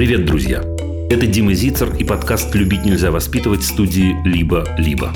[0.00, 0.62] Привет, друзья!
[1.10, 5.12] Это Дима Зицер и подкаст «Любить нельзя воспитывать» студии «Либо-либо».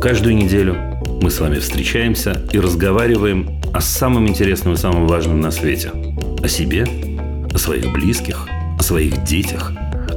[0.00, 0.76] Каждую неделю
[1.20, 5.90] мы с вами встречаемся и разговариваем о самом интересном и самом важном на свете.
[6.40, 6.86] О себе,
[7.52, 8.46] о своих близких,
[8.78, 9.72] о своих детях,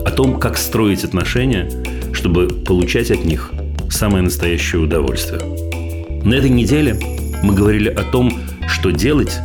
[0.06, 1.68] о том, как строить отношения,
[2.14, 3.52] чтобы получать от них
[3.90, 5.42] самое настоящее удовольствие.
[6.24, 7.00] На этой неделе
[7.42, 9.40] мы говорили о том, что делать,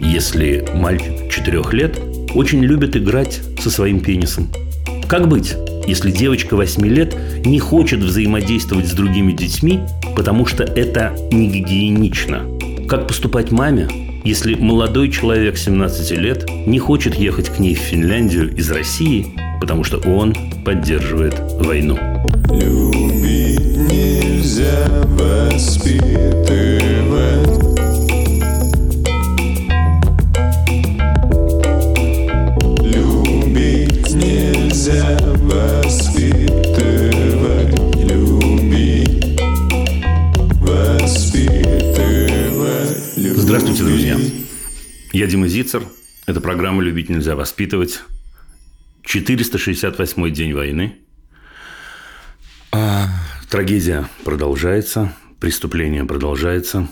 [0.00, 2.00] если мальчик четырех лет
[2.34, 4.48] очень любит играть со своим пенисом.
[5.08, 5.54] Как быть,
[5.86, 9.80] если девочка 8 лет не хочет взаимодействовать с другими детьми,
[10.14, 12.42] потому что это не гигиенично?
[12.88, 13.88] Как поступать маме,
[14.24, 19.26] если молодой человек 17 лет не хочет ехать к ней в Финляндию из России,
[19.60, 21.98] потому что он поддерживает войну?
[22.50, 23.58] Любить
[23.90, 26.97] нельзя воспитывать
[43.36, 44.16] Здравствуйте, друзья.
[45.12, 45.82] Я Дима Зицер.
[46.26, 48.00] Это программа «Любить нельзя воспитывать».
[49.02, 50.96] 468 день войны.
[52.72, 53.08] А,
[53.50, 56.88] трагедия продолжается, преступление продолжается.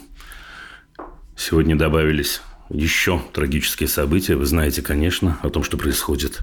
[1.34, 4.36] Сегодня добавились еще трагические события.
[4.36, 6.40] Вы знаете, конечно, о том, что происходит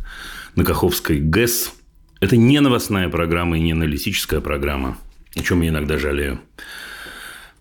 [0.55, 1.73] на Каховской ГЭС.
[2.19, 4.97] Это не новостная программа и не аналитическая программа,
[5.35, 6.39] о чем я иногда жалею.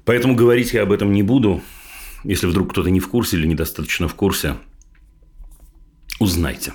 [0.05, 1.63] Поэтому говорить я об этом не буду.
[2.25, 4.57] Если вдруг кто-то не в курсе или недостаточно в курсе,
[6.21, 6.73] узнайте.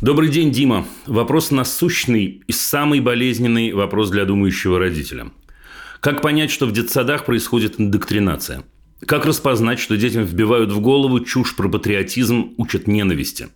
[0.00, 0.86] Добрый день, Дима.
[1.06, 5.30] Вопрос насущный и самый болезненный вопрос для думающего родителя.
[6.00, 8.64] Как понять, что в детсадах происходит индоктринация?
[9.00, 13.48] Как распознать, что детям вбивают в голову чушь про патриотизм, учат ненависти?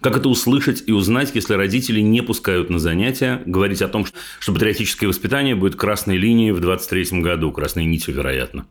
[0.00, 4.06] Как это услышать и узнать, если родители не пускают на занятия, говорить о том,
[4.38, 8.66] что патриотическое воспитание будет красной линией в 23 году, красной нитью, вероятно?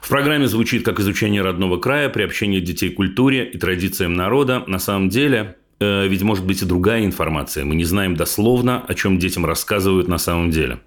[0.00, 4.62] В программе звучит как изучение родного края, приобщение детей к культуре и традициям народа.
[4.68, 7.64] На самом деле, э, ведь может быть и другая информация.
[7.64, 10.78] Мы не знаем дословно, о чем детям рассказывают на самом деле.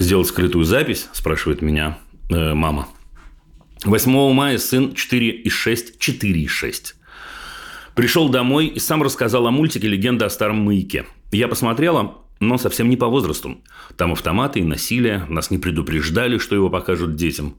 [0.00, 1.98] Сделать скрытую запись, спрашивает меня
[2.28, 2.88] э, мама.
[3.84, 6.94] 8 мая сын 4,6, 4,6.
[7.94, 11.06] Пришел домой и сам рассказал о мультике «Легенда о старом маяке».
[11.30, 13.58] Я посмотрела, но совсем не по возрасту.
[13.96, 17.56] Там автоматы и насилие, нас не предупреждали, что его покажут детям.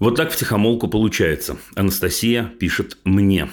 [0.00, 1.56] Вот так в тихомолку получается.
[1.76, 3.48] Анастасия пишет мне.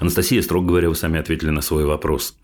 [0.00, 2.36] Анастасия, строго говоря, вы сами ответили на свой вопрос.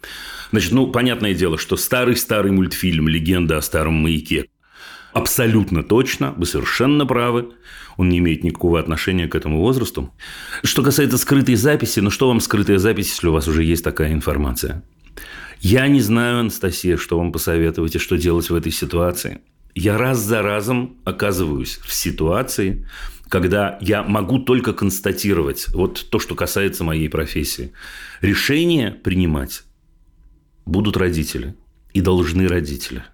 [0.53, 4.47] Значит, ну, понятное дело, что старый-старый мультфильм «Легенда о старом маяке»
[5.17, 7.51] абсолютно точно, вы совершенно правы,
[7.97, 10.13] он не имеет никакого отношения к этому возрасту.
[10.63, 14.13] Что касается скрытой записи, ну что вам скрытая запись, если у вас уже есть такая
[14.13, 14.83] информация?
[15.61, 19.41] Я не знаю, Анастасия, что вам посоветовать и что делать в этой ситуации–
[19.77, 22.89] я раз за разом оказываюсь в ситуации,
[23.29, 27.73] когда я могу только констатировать вот то, что касается моей профессии.
[28.23, 29.65] Решение принимать
[30.65, 31.55] будут родители
[31.93, 33.05] и должны родители.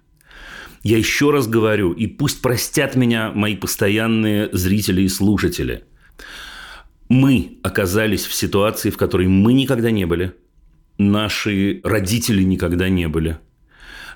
[0.83, 5.85] Я еще раз говорю, и пусть простят меня мои постоянные зрители и слушатели.
[7.09, 10.33] Мы оказались в ситуации, в которой мы никогда не были,
[10.97, 13.37] наши родители никогда не были–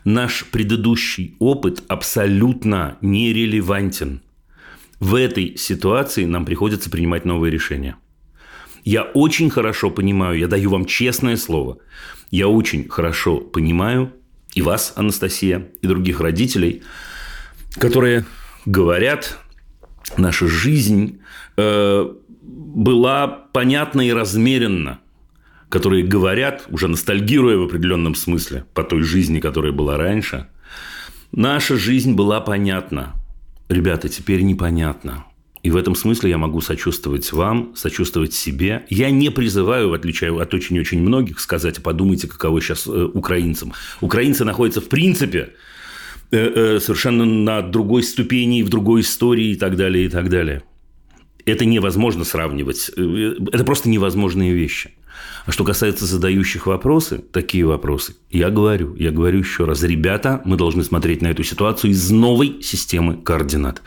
[0.07, 4.21] наш предыдущий опыт абсолютно нерелевантен.
[5.01, 7.97] В этой ситуации нам приходится принимать новые решения.
[8.85, 11.79] Я очень хорошо понимаю, я даю вам честное слово,
[12.31, 14.13] я очень хорошо понимаю
[14.57, 16.83] и вас, Анастасия, и других родителей,
[17.79, 18.25] которые
[18.65, 19.37] говорят,
[20.17, 21.19] наша жизнь
[21.57, 24.99] э, была понятна и размеренна–
[25.69, 30.47] которые говорят, уже ностальгируя в определенном смысле по той жизни, которая была раньше,
[31.31, 33.13] наша жизнь была понятна.
[33.69, 35.25] Ребята, теперь непонятно.
[35.63, 38.85] И в этом смысле я могу сочувствовать вам, сочувствовать себе.
[38.89, 43.73] Я не призываю, в отличие от очень-очень многих, сказать, подумайте, каково сейчас э, украинцам.
[44.01, 45.53] Украинцы находятся в принципе
[46.31, 50.63] э, э, совершенно на другой ступени, в другой истории и так далее, и так далее.
[51.45, 52.89] Это невозможно сравнивать.
[52.89, 54.91] Это просто невозможные вещи.
[55.45, 60.57] А что касается задающих вопросы, такие вопросы, я говорю, я говорю еще раз, ребята, мы
[60.57, 63.81] должны смотреть на эту ситуацию из новой системы координат.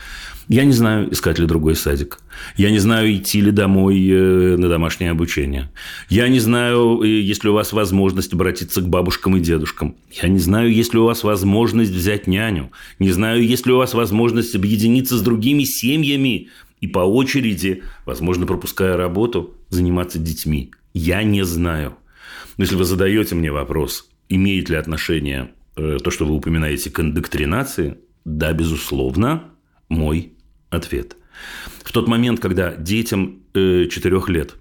[0.52, 2.18] Я не знаю, искать ли другой садик.
[2.56, 5.70] Я не знаю, идти ли домой э, на домашнее обучение.
[6.08, 9.94] Я не знаю, э, есть ли у вас возможность обратиться к бабушкам и дедушкам.
[10.10, 12.72] Я не знаю, есть ли у вас возможность взять няню.
[12.98, 16.48] Не знаю, есть ли у вас возможность объединиться с другими семьями
[16.80, 20.72] и по очереди, возможно, пропуская работу, заниматься детьми.
[20.92, 21.96] Я не знаю.
[22.56, 27.00] Но если вы задаете мне вопрос, имеет ли отношение э, то, что вы упоминаете, к
[27.00, 29.44] индоктринации, да, безусловно,
[29.88, 30.32] мой
[30.70, 31.16] ответ.
[31.82, 34.56] В тот момент, когда детям э, 4 лет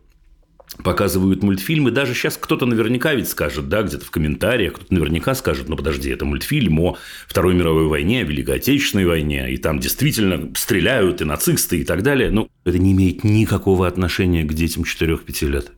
[0.83, 5.67] показывают мультфильмы, даже сейчас кто-то наверняка ведь скажет, да, где-то в комментариях, кто-то наверняка скажет,
[5.67, 6.97] ну подожди, это мультфильм о
[7.27, 12.03] Второй мировой войне, о Великой Отечественной войне, и там действительно стреляют и нацисты и так
[12.03, 12.31] далее.
[12.31, 15.71] Ну, это не имеет никакого отношения к детям 4-5 лет.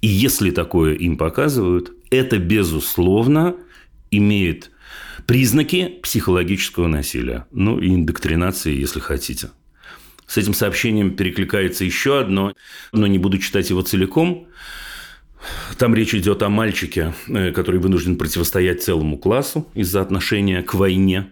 [0.00, 3.56] И если такое им показывают, это, безусловно,
[4.10, 4.70] имеет
[5.26, 7.46] признаки психологического насилия.
[7.50, 9.50] Ну, и индоктринации, если хотите.
[10.26, 12.52] С этим сообщением перекликается еще одно,
[12.92, 14.48] но не буду читать его целиком.
[15.78, 21.28] Там речь идет о мальчике, э, который вынужден противостоять целому классу из-за отношения к войне.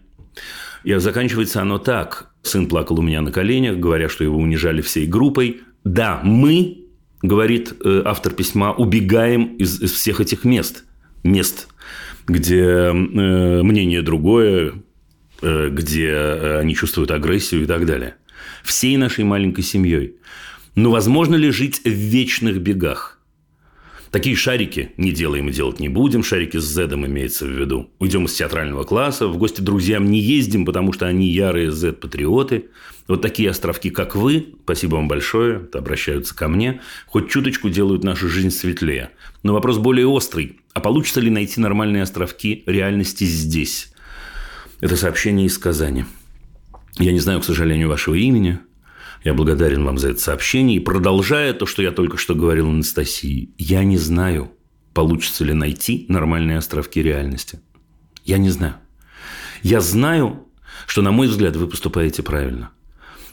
[0.85, 2.31] И заканчивается оно так.
[2.43, 5.63] Сын плакал у меня на коленях, говоря, что его унижали всей группой.
[5.83, 6.84] Да, мы,
[7.27, 10.85] говорит э, автор письма, убегаем из, из всех этих мест.
[11.23, 11.69] Мест,
[12.27, 14.75] где э, мнение другое,
[15.43, 16.15] э, где
[16.61, 18.17] они чувствуют агрессию и так далее
[18.65, 20.17] всей нашей маленькой семьей.
[20.75, 23.14] Но возможно ли жить в вечных бегах?
[24.15, 26.23] Такие шарики не делаем и делать не будем.
[26.23, 27.91] Шарики с зедом имеется в виду.
[27.99, 29.27] Уйдем из театрального класса.
[29.27, 32.67] В гости друзьям не ездим, потому что они ярые Z-патриоты.
[33.09, 38.29] Вот такие островки, как вы, спасибо вам большое, обращаются ко мне, хоть чуточку делают нашу
[38.29, 39.11] жизнь светлее.
[39.43, 40.61] Но вопрос более острый.
[40.75, 43.93] А получится ли найти нормальные островки реальности здесь?
[44.81, 46.05] Это сообщение из Казани.
[47.01, 48.61] Я не знаю, к сожалению, вашего имени.
[49.25, 50.77] Я благодарен вам за это сообщение.
[50.77, 54.53] И продолжая то, что я только что говорил Анастасии, я не знаю,
[54.93, 57.61] получится ли найти нормальные островки реальности.
[58.25, 58.75] Я не знаю.
[59.63, 60.47] Я знаю,
[60.87, 62.71] что, на мой взгляд, вы поступаете правильно.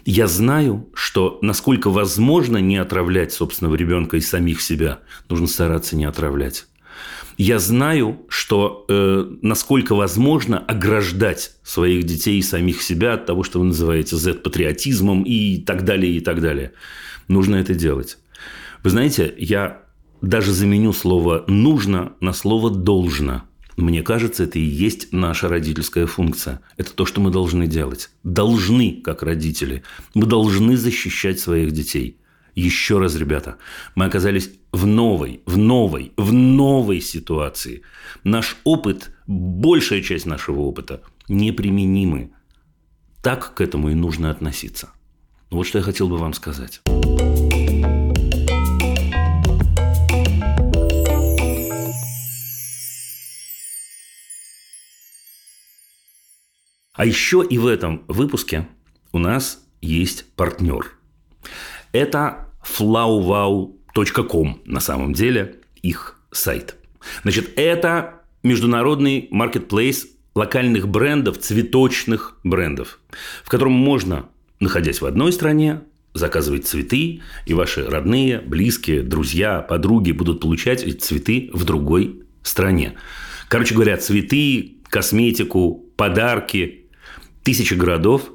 [0.06, 6.06] Я знаю, что насколько возможно не отравлять собственного ребенка и самих себя, нужно стараться не
[6.06, 6.68] отравлять.
[7.44, 13.58] Я знаю, что э, насколько возможно ограждать своих детей и самих себя от того, что
[13.58, 16.74] вы называете Z-патриотизмом и так далее, и так далее.
[17.28, 18.20] Нужно это делать.
[18.84, 19.82] Вы знаете, я
[20.22, 23.42] даже заменю слово «нужно» на слово «должно».
[23.76, 26.62] Мне кажется, это и есть наша родительская функция.
[26.78, 28.12] Это то, что мы должны делать.
[28.24, 29.82] Должны, как родители.
[30.14, 32.21] Мы должны защищать своих детей.
[32.56, 33.58] Еще раз, ребята,
[33.96, 37.82] мы оказались в новой, в новой, в новой ситуации.
[38.24, 42.32] Наш опыт, большая часть нашего опыта неприменимы.
[43.24, 44.90] Так к этому и нужно относиться.
[45.50, 46.82] Вот что я хотел бы вам сказать.
[56.94, 58.68] А еще и в этом выпуске
[59.12, 60.92] у нас есть партнер.
[61.92, 66.76] Это flowwow.com на самом деле их сайт.
[67.24, 73.00] Значит, это международный маркетплейс локальных брендов, цветочных брендов,
[73.44, 74.28] в котором можно,
[74.60, 75.82] находясь в одной стране,
[76.14, 82.96] заказывать цветы, и ваши родные, близкие, друзья, подруги будут получать эти цветы в другой стране.
[83.48, 86.86] Короче говоря, цветы, косметику, подарки,
[87.44, 88.32] тысячи городов,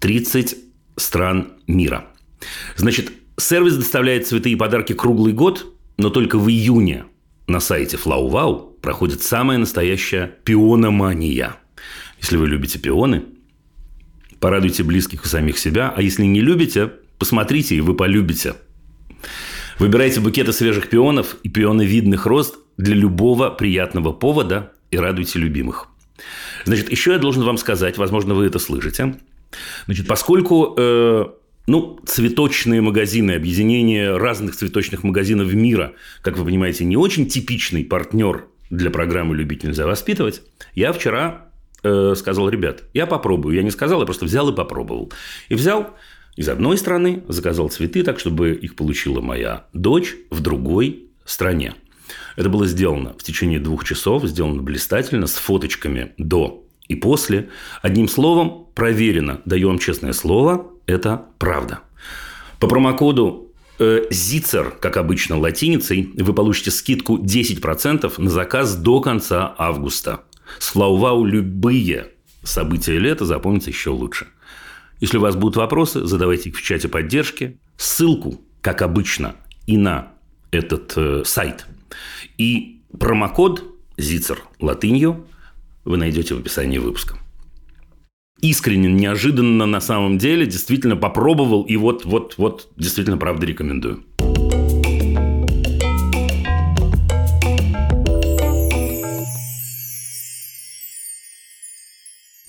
[0.00, 0.56] 30
[0.96, 2.06] стран мира.
[2.76, 7.04] Значит, сервис доставляет цветы и подарки круглый год, но только в июне
[7.46, 11.56] на сайте FlowWow проходит самая настоящая пиономания.
[12.20, 13.24] Если вы любите пионы,
[14.40, 18.54] порадуйте близких и самих себя, а если не любите, посмотрите, и вы полюбите.
[19.78, 25.88] Выбирайте букеты свежих пионов и пионовидных роз для любого приятного повода и радуйте любимых.
[26.64, 29.16] Значит, еще я должен вам сказать, возможно, вы это слышите.
[29.86, 31.26] Значит, поскольку э,
[31.66, 38.46] ну, цветочные магазины, объединение разных цветочных магазинов мира, как вы понимаете, не очень типичный партнер
[38.70, 40.42] для программы «Любить нельзя воспитывать».
[40.74, 41.48] Я вчера
[41.82, 43.56] э, сказал, ребят, я попробую.
[43.56, 45.12] Я не сказал, я просто взял и попробовал.
[45.48, 45.94] И взял
[46.36, 51.74] из одной страны, заказал цветы так, чтобы их получила моя дочь в другой стране.
[52.36, 57.48] Это было сделано в течение двух часов, сделано блистательно, с фоточками до и после.
[57.82, 61.80] Одним словом, проверено, даю вам честное слово, это правда.
[62.60, 69.54] По промокоду э, ЗИЦЕР, как обычно латиницей, вы получите скидку 10% на заказ до конца
[69.58, 70.22] августа.
[70.58, 72.12] С Флаувау любые
[72.42, 74.28] события лета запомнятся еще лучше.
[75.00, 77.58] Если у вас будут вопросы, задавайте их в чате поддержки.
[77.76, 80.12] Ссылку, как обычно, и на
[80.50, 81.66] этот э, сайт,
[82.38, 83.64] и промокод
[83.98, 85.26] ЗИЦЕР латынью
[85.84, 87.18] вы найдете в описании выпуска
[88.50, 94.04] искренен, неожиданно на самом деле, действительно попробовал и вот, вот, вот, действительно, правда, рекомендую.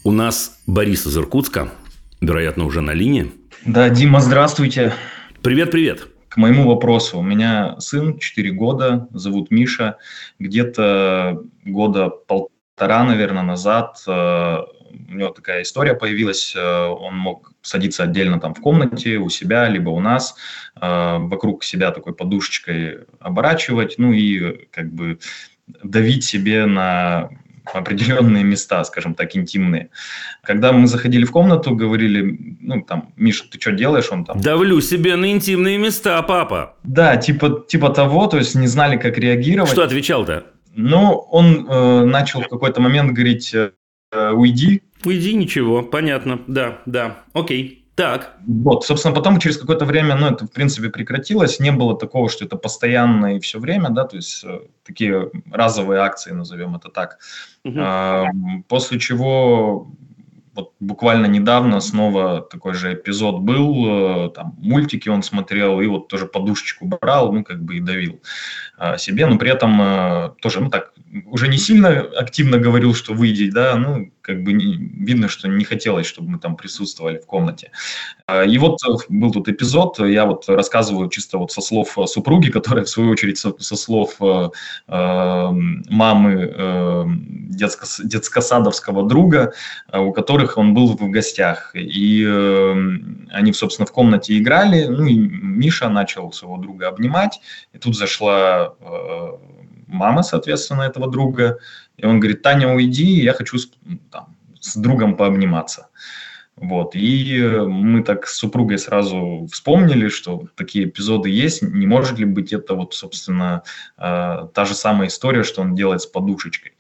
[0.04, 1.70] У нас Борис из Иркутска,
[2.22, 3.32] вероятно, уже на линии.
[3.66, 4.94] Да, Дима, здравствуйте.
[5.42, 6.08] Привет-привет.
[6.30, 7.20] К моему вопросу.
[7.20, 9.98] У меня сын 4 года, зовут Миша.
[10.39, 14.58] Где-то года полтора, наверное, назад э,
[15.10, 19.68] у него такая история появилась, э, он мог садиться отдельно там в комнате у себя,
[19.68, 20.36] либо у нас,
[20.80, 25.20] э, вокруг себя такой подушечкой оборачивать, ну и как бы
[25.84, 27.30] давить себе на
[27.74, 29.89] определенные места, скажем так, интимные.
[30.44, 34.08] Когда мы заходили в комнату, говорили, ну, там, Миша, ты что делаешь?
[34.12, 34.39] Он там...
[34.39, 36.75] Давлю себе на интимные места, папа.
[36.84, 39.72] Да, типа, типа того, то есть не знали, как реагировать.
[39.72, 40.46] Что отвечал-то?
[40.75, 43.72] Ну, он э, начал в какой-то момент говорить, э,
[44.12, 47.84] уйди, Уйди, ничего, понятно, да, да, окей.
[47.96, 48.38] Так.
[48.46, 51.60] Вот, собственно, потом через какое-то время, ну, это, в принципе, прекратилось.
[51.60, 56.02] Не было такого, что это постоянно и все время, да, то есть э, такие разовые
[56.02, 57.18] акции, назовем это так.
[57.64, 57.80] Угу.
[57.80, 58.28] А,
[58.68, 59.90] после чего
[60.58, 66.08] вот буквально недавно снова такой же эпизод был, э, там мультики он смотрел и вот
[66.08, 68.20] тоже подушечку брал, ну, как бы и давил
[68.78, 70.94] а, себе, но при этом э, тоже, ну, так,
[71.26, 76.06] уже не сильно активно говорил, что выйди, да, ну, как бы видно, что не хотелось,
[76.06, 77.72] чтобы мы там присутствовали в комнате.
[78.26, 82.06] А, и вот э, был тут эпизод, я вот рассказываю чисто вот со слов э,
[82.08, 84.50] супруги, которая в свою очередь со, со слов э,
[84.90, 85.50] э,
[85.90, 89.54] мамы э, детско, детско-садовского друга,
[89.94, 91.72] э, у которых он был в гостях.
[91.74, 92.72] И э,
[93.32, 97.40] они, собственно, в комнате играли, ну и Миша начал своего друга обнимать,
[97.72, 99.30] и тут зашла э,
[99.88, 101.60] мама, соответственно, этого друга,
[101.98, 103.72] и он говорит, Таня, уйди, я хочу с,
[104.12, 105.88] там, с другом пообниматься.
[106.56, 106.96] Вот.
[106.96, 111.62] И мы так с супругой сразу вспомнили, что такие эпизоды есть.
[111.62, 113.62] Не может ли быть это вот, собственно,
[113.98, 116.74] э, та же самая история, что он делает с подушечкой.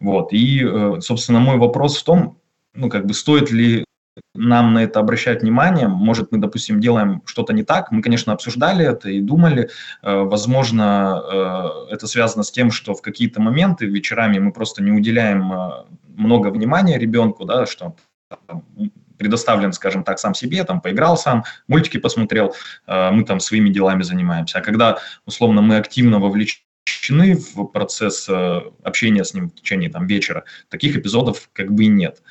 [0.00, 0.32] Вот.
[0.32, 2.38] И, э, собственно, мой вопрос в том,
[2.72, 3.84] ну, как бы стоит ли
[4.34, 5.88] нам на это обращать внимание.
[5.88, 7.90] Может, мы, допустим, делаем что-то не так.
[7.90, 9.70] Мы, конечно, обсуждали это и думали.
[10.02, 11.22] Э, возможно,
[11.90, 15.70] э, это связано с тем, что в какие-то моменты вечерами мы просто не уделяем э,
[16.16, 17.96] много внимания ребенку, да, что
[19.18, 22.54] предоставлен, скажем так, сам себе, там поиграл сам, мультики посмотрел,
[22.86, 24.58] мы там своими делами занимаемся.
[24.58, 28.28] А когда, условно, мы активно вовлечены в процесс
[28.84, 32.22] общения с ним в течение там, вечера, таких эпизодов как бы и нет.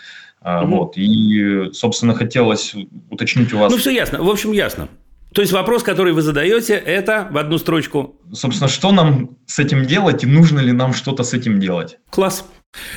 [0.44, 0.66] Mm-hmm.
[0.66, 0.94] Вот.
[0.98, 2.76] И, собственно, хотелось
[3.10, 3.72] уточнить у вас...
[3.72, 4.22] Ну, все ясно.
[4.24, 4.88] В общем, ясно.
[5.34, 8.16] То есть вопрос, который вы задаете, это в одну строчку.
[8.32, 11.98] Собственно, что нам с этим делать и нужно ли нам что-то с этим делать?
[12.10, 12.46] Класс.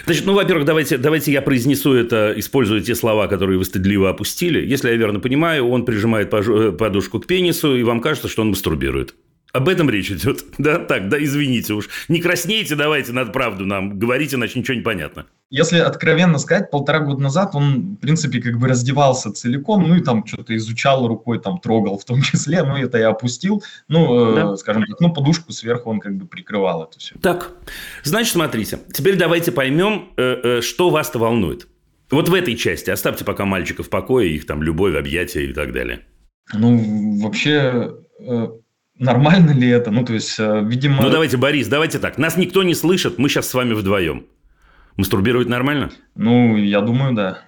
[0.04, 4.64] Значит, ну, во-первых, давайте, давайте я произнесу это, используя те слова, которые вы стыдливо опустили.
[4.64, 8.50] Если я верно понимаю, он прижимает э, подушку к пенису, и вам кажется, что он
[8.50, 9.14] мастурбирует.
[9.52, 10.44] Об этом речь идет.
[10.58, 11.88] Да, так, да, извините уж.
[12.08, 15.26] Не краснейте, давайте над правду нам говорите, иначе ничего не понятно.
[15.48, 20.00] Если откровенно сказать, полтора года назад он, в принципе, как бы раздевался целиком, ну и
[20.00, 24.34] там что-то изучал рукой, там трогал в том числе, ну это я опустил, ну, э,
[24.34, 24.52] да.
[24.52, 27.16] э, скажем так, ну подушку сверху он как бы прикрывал это все.
[27.20, 27.52] Так,
[28.04, 31.66] значит, смотрите, теперь давайте поймем, э, э, что вас-то волнует.
[32.10, 35.72] Вот в этой части оставьте пока мальчиков в покое, их там любовь, объятия и так
[35.72, 36.00] далее.
[36.52, 38.48] Ну, вообще, э,
[39.00, 39.90] нормально ли это?
[39.90, 41.02] Ну, то есть, э, видимо...
[41.02, 42.18] Ну, давайте, Борис, давайте так.
[42.18, 44.26] Нас никто не слышит, мы сейчас с вами вдвоем.
[44.96, 45.90] Мастурбировать нормально?
[46.14, 47.42] Ну, я думаю, да.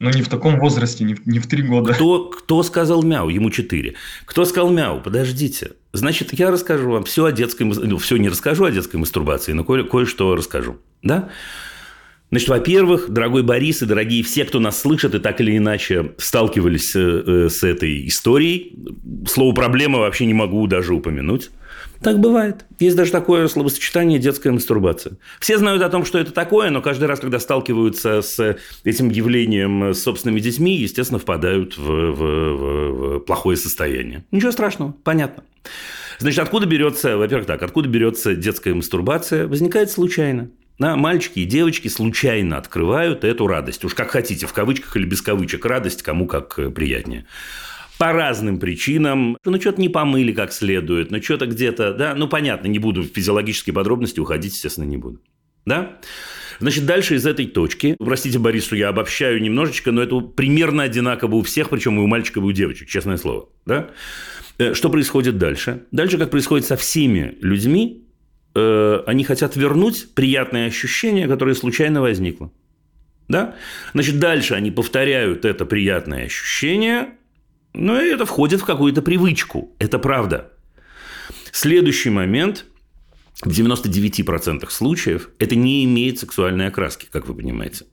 [0.00, 1.92] Но не в таком возрасте, не в, не в три года.
[1.92, 3.28] Кто, кто сказал мяу?
[3.28, 3.94] Ему четыре.
[4.26, 5.00] Кто сказал мяу?
[5.00, 5.72] Подождите.
[5.92, 7.64] Значит, я расскажу вам все о детской...
[7.64, 10.78] Ну, все не расскажу о детской мастурбации, но кое- кое-что расскажу.
[11.02, 11.30] Да?
[12.30, 16.94] Значит, во-первых, дорогой Борис и дорогие все, кто нас слышит и так или иначе сталкивались
[16.94, 18.76] э, с этой историей,
[19.26, 21.50] слово «проблема» вообще не могу даже упомянуть.
[22.02, 22.66] Так бывает.
[22.78, 25.16] Есть даже такое словосочетание «детская мастурбация».
[25.40, 29.94] Все знают о том, что это такое, но каждый раз, когда сталкиваются с этим явлением
[29.94, 34.24] с собственными детьми, естественно, впадают в, в, в плохое состояние.
[34.30, 35.44] Ничего страшного, понятно.
[36.18, 39.46] Значит, откуда берется, во-первых, так, откуда берется детская мастурбация?
[39.46, 40.50] Возникает случайно.
[40.78, 43.84] Да, мальчики и девочки случайно открывают эту радость.
[43.84, 47.26] Уж как хотите, в кавычках или без кавычек, радость кому как э, приятнее.
[47.98, 49.36] По разным причинам.
[49.44, 53.06] Ну, что-то не помыли как следует, ну, что-то где-то, да, ну, понятно, не буду в
[53.06, 55.20] физиологические подробности уходить, естественно, не буду.
[55.66, 55.98] Да?
[56.60, 61.42] Значит, дальше из этой точки, простите, Борису, я обобщаю немножечко, но это примерно одинаково у
[61.42, 63.48] всех, причем и у мальчиков, и у девочек, честное слово.
[63.66, 63.90] Да?
[64.58, 65.86] Э, что происходит дальше?
[65.90, 68.07] Дальше, как происходит со всеми людьми,
[68.58, 72.50] Э, они хотят вернуть приятное ощущение, которое случайно возникло.
[73.28, 73.54] Да?
[73.92, 77.10] Значит, дальше они повторяют это приятное ощущение,
[77.72, 79.76] но это входит в какую-то привычку.
[79.78, 80.50] Это правда.
[81.52, 82.64] Следующий момент
[83.42, 87.84] в 99% случаев это не имеет сексуальной окраски, как вы понимаете.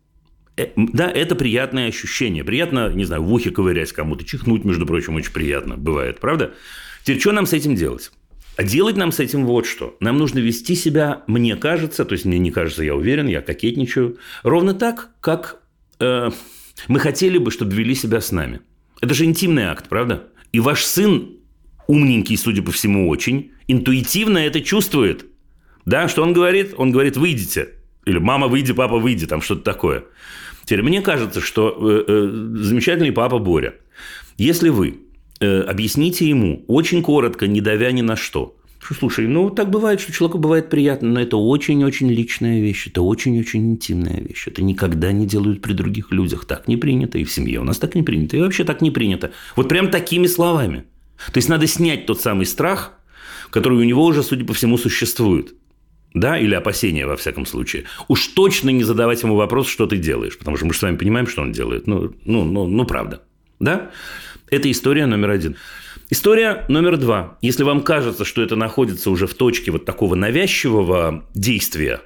[0.57, 2.43] Э, да, это приятное ощущение.
[2.43, 6.55] Приятно, не знаю, в ухе ковырять кому-то, чихнуть, между прочим, очень приятно бывает, правда?
[7.03, 8.11] Теперь, что нам с этим делать?
[8.57, 9.97] А делать нам с этим вот что.
[9.99, 14.17] Нам нужно вести себя, мне кажется, то есть мне не кажется, я уверен, я кокетничаю,
[14.43, 15.61] ровно так, как
[15.99, 16.31] э,
[16.87, 18.61] мы хотели бы, чтобы вели себя с нами.
[19.01, 20.27] Это же интимный акт, правда?
[20.53, 21.31] И ваш сын,
[21.87, 25.25] умненький, судя по всему, очень, интуитивно это чувствует.
[25.85, 26.73] Да, что он говорит?
[26.77, 27.69] Он говорит, выйдите.
[28.05, 30.05] Или мама, выйди, папа, выйди, там что-то такое.
[30.63, 32.29] Теперь, мне кажется, что э, э,
[32.63, 33.75] замечательный папа Боря,
[34.37, 35.04] если вы
[35.39, 39.99] э, объясните ему очень коротко, не давя ни на что, что, слушай, ну, так бывает,
[39.99, 44.47] что человеку бывает приятно, но это очень-очень личная вещь, это очень-очень интимная вещь.
[44.47, 46.45] Это никогда не делают при других людях.
[46.45, 48.91] Так не принято, и в семье у нас так не принято, и вообще так не
[48.91, 49.31] принято.
[49.55, 50.83] Вот прям такими словами.
[51.31, 52.99] То есть, надо снять тот самый страх,
[53.49, 55.55] который у него уже, судя по всему, существует
[56.13, 60.37] да, или опасения, во всяком случае, уж точно не задавать ему вопрос, что ты делаешь,
[60.37, 61.87] потому что мы же с вами понимаем, что он делает.
[61.87, 63.21] Ну, ну, ну, ну правда.
[63.59, 63.91] Да?
[64.49, 65.55] Это история номер один.
[66.09, 67.37] История номер два.
[67.41, 72.01] Если вам кажется, что это находится уже в точке вот такого навязчивого действия,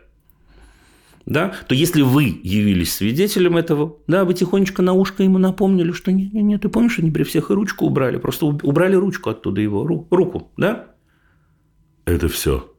[1.25, 6.11] да, то если вы явились свидетелем этого, да, вы тихонечко на ушко ему напомнили, что
[6.11, 9.61] нет, нет, нет, ты помнишь, они при всех и ручку убрали, просто убрали ручку оттуда
[9.61, 10.87] его, руку, да?
[12.05, 12.73] Это все.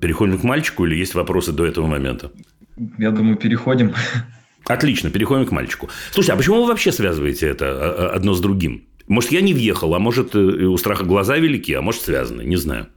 [0.00, 2.30] Переходим к мальчику или есть вопросы до этого момента?
[2.96, 3.92] Я думаю, переходим.
[4.68, 5.88] Отлично, переходим к мальчику.
[6.12, 8.84] Слушайте, а почему вы вообще связываете это а, а, одно с другим?
[9.08, 12.56] Может, я не въехал, а может, э, у страха глаза велики, а может, связаны, не
[12.56, 12.88] знаю.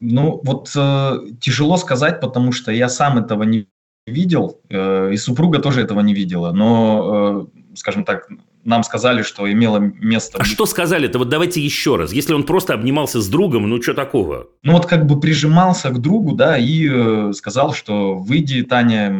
[0.00, 3.66] Ну, вот э, тяжело сказать, потому что я сам этого не
[4.06, 6.52] видел, э, и супруга тоже этого не видела.
[6.52, 8.28] Но, э, скажем так,
[8.64, 10.38] нам сказали, что имело место...
[10.38, 11.18] А что сказали-то?
[11.18, 12.12] Вот давайте еще раз.
[12.12, 14.48] Если он просто обнимался с другом, ну что такого?
[14.62, 19.10] Ну вот как бы прижимался к другу, да, и э, сказал, что выйди, Таня,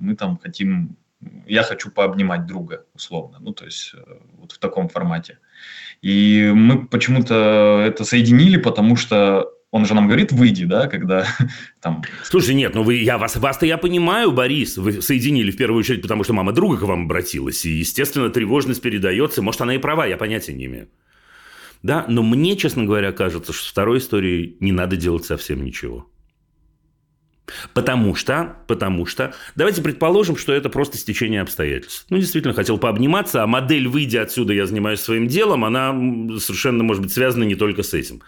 [0.00, 0.96] мы там хотим...
[1.46, 3.38] Я хочу пообнимать друга, условно.
[3.40, 3.98] Ну то есть э,
[4.38, 5.38] вот в таком формате.
[6.00, 11.26] И мы почему-то это соединили, потому что он же нам говорит, выйди, да, когда
[11.80, 12.02] там...
[12.24, 16.02] Слушай, нет, ну вы, я вас, вас-то я понимаю, Борис, вы соединили в первую очередь,
[16.02, 20.06] потому что мама друга к вам обратилась, и, естественно, тревожность передается, может, она и права,
[20.06, 20.88] я понятия не имею.
[21.82, 26.10] Да, но мне, честно говоря, кажется, что второй историей не надо делать совсем ничего.
[27.74, 32.06] Потому что, потому что, давайте предположим, что это просто стечение обстоятельств.
[32.10, 35.92] Ну, действительно, хотел пообниматься, а модель «выйдя отсюда, я занимаюсь своим делом», она
[36.38, 38.22] совершенно, может быть, связана не только с этим.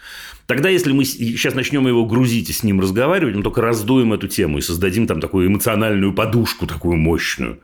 [0.46, 4.28] Тогда, если мы сейчас начнем его грузить и с ним разговаривать, мы только раздуем эту
[4.28, 7.60] тему и создадим там такую эмоциональную подушку, такую мощную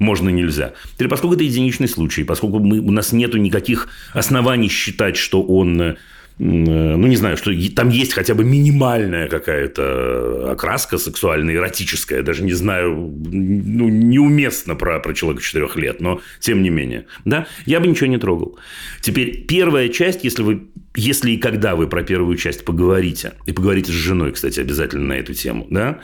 [0.00, 0.72] можно, нельзя.
[0.94, 5.80] Теперь, поскольку это единичный случай, поскольку мы, у нас нет никаких оснований считать, что он
[5.80, 5.94] Э,
[6.38, 12.52] ну, не знаю, что там есть хотя бы минимальная какая-то окраска сексуальная, эротическая, даже не
[12.52, 17.86] знаю, ну, неуместно про, про человека 4 лет, но тем не менее, да, я бы
[17.86, 18.58] ничего не трогал.
[19.00, 20.62] Теперь первая часть, если вы,
[20.96, 25.12] если и когда вы про первую часть поговорите, и поговорите с женой, кстати, обязательно на
[25.14, 26.00] эту тему, да,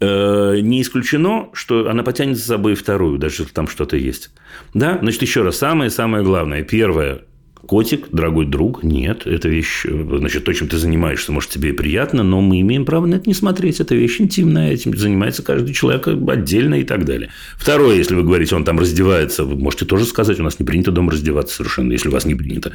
[0.00, 4.30] э, не исключено, что она потянет за собой вторую, даже если там что-то есть.
[4.74, 4.98] Да?
[5.00, 6.62] Значит, еще раз, самое-самое главное.
[6.62, 7.22] Первое,
[7.66, 12.22] Котик, дорогой друг, нет, это вещь, значит, то, чем ты занимаешься, может, тебе и приятно,
[12.22, 16.06] но мы имеем право на это не смотреть, это вещь интимная, этим занимается каждый человек
[16.06, 17.30] отдельно и так далее.
[17.56, 20.90] Второе, если вы говорите, он там раздевается, вы можете тоже сказать, у нас не принято
[20.90, 22.72] дома раздеваться совершенно, если у вас не принято.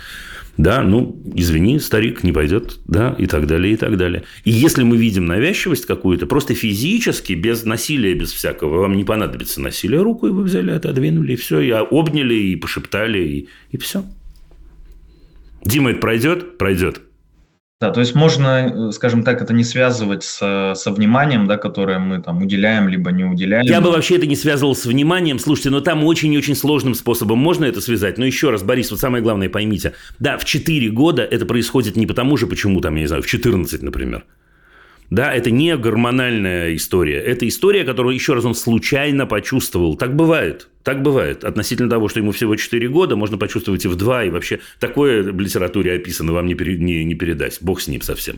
[0.57, 4.23] Да, ну, извини, старик не пойдет, да, и так далее, и так далее.
[4.45, 9.59] И если мы видим навязчивость какую-то, просто физически, без насилия, без всякого, вам не понадобится
[9.59, 14.05] насилие, руку и вы взяли, отодвинули, и все, и обняли, и пошептали, и, и все.
[15.65, 16.57] Дима, это пройдет?
[16.57, 17.01] Пройдет.
[17.81, 21.99] Да, то есть можно, э, скажем так, это не связывать с, со вниманием, да, которое
[21.99, 23.65] мы там уделяем, либо не уделяем.
[23.65, 25.39] Я бы вообще это не связывал с вниманием.
[25.39, 28.17] Слушайте, но там очень и очень сложным способом можно это связать.
[28.17, 29.91] Но еще раз, Борис, вот самое главное поймите.
[30.19, 33.27] Да, в 4 года это происходит не потому же, почему там, я не знаю, в
[33.27, 34.23] 14, например.
[35.09, 37.19] Да, это не гормональная история.
[37.19, 39.95] Это история, которую, еще раз, он случайно почувствовал.
[39.95, 40.69] Так бывает.
[40.83, 41.43] Так бывает.
[41.43, 45.23] Относительно того, что ему всего 4 года, можно почувствовать и в 2, и вообще такое
[45.23, 47.59] в литературе описано, вам не, пере, не, не передать.
[47.61, 48.37] Бог с ним совсем.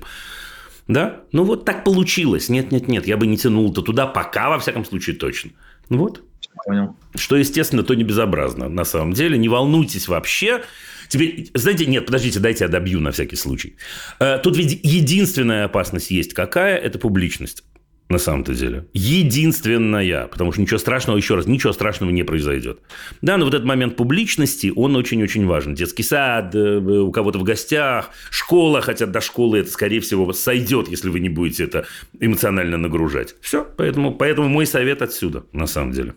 [0.87, 1.21] Да?
[1.31, 2.49] Ну, вот так получилось.
[2.49, 5.51] Нет, нет, нет, я бы не тянул-то туда, пока, во всяком случае, точно.
[5.89, 6.23] Ну вот.
[6.65, 6.95] Понял.
[7.15, 9.37] Что, естественно, то не безобразно на самом деле.
[9.37, 10.63] Не волнуйтесь вообще.
[11.07, 13.75] Теперь, знаете, нет, подождите, дайте я добью на всякий случай.
[14.19, 16.77] Э, тут ведь единственная опасность есть какая?
[16.77, 17.63] Это публичность
[18.09, 18.87] на самом-то деле.
[18.93, 20.27] Единственная.
[20.27, 22.79] Потому что ничего страшного, еще раз, ничего страшного не произойдет.
[23.21, 25.75] Да, но вот этот момент публичности, он очень-очень важен.
[25.75, 30.87] Детский сад, э, у кого-то в гостях, школа, хотя до школы это, скорее всего, сойдет,
[30.87, 31.85] если вы не будете это
[32.19, 33.35] эмоционально нагружать.
[33.41, 36.15] Все, поэтому, поэтому мой совет отсюда, на самом деле.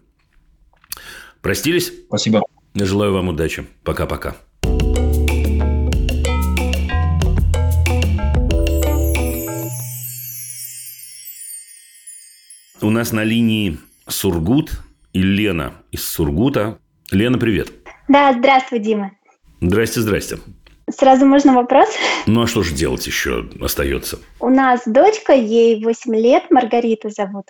[1.42, 1.92] Простились?
[2.06, 2.42] Спасибо.
[2.74, 3.64] Желаю вам удачи.
[3.82, 4.36] Пока-пока.
[12.82, 14.70] У нас на линии Сургут
[15.12, 16.78] и Лена из Сургута.
[17.10, 17.70] Лена, привет.
[18.08, 19.12] Да, здравствуй, Дима.
[19.60, 20.38] Здрасте, здрасте.
[20.90, 21.90] Сразу можно вопрос?
[22.26, 24.18] Ну, а что же делать еще остается?
[24.40, 27.44] У нас дочка, ей 8 лет, Маргарита зовут.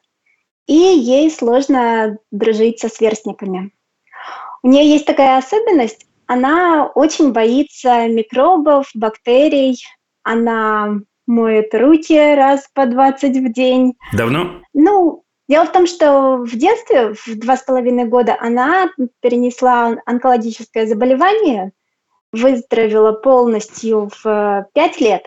[0.66, 3.72] И ей сложно дружить со сверстниками.
[4.64, 9.80] У нее есть такая особенность, она очень боится микробов, бактерий,
[10.24, 13.94] она моет руки раз по 20 в день.
[14.12, 14.60] Давно?
[14.74, 18.90] Ну, дело в том, что в детстве, в два с половиной года, она
[19.20, 21.72] перенесла онкологическое заболевание,
[22.32, 25.22] выздоровела полностью в пять лет.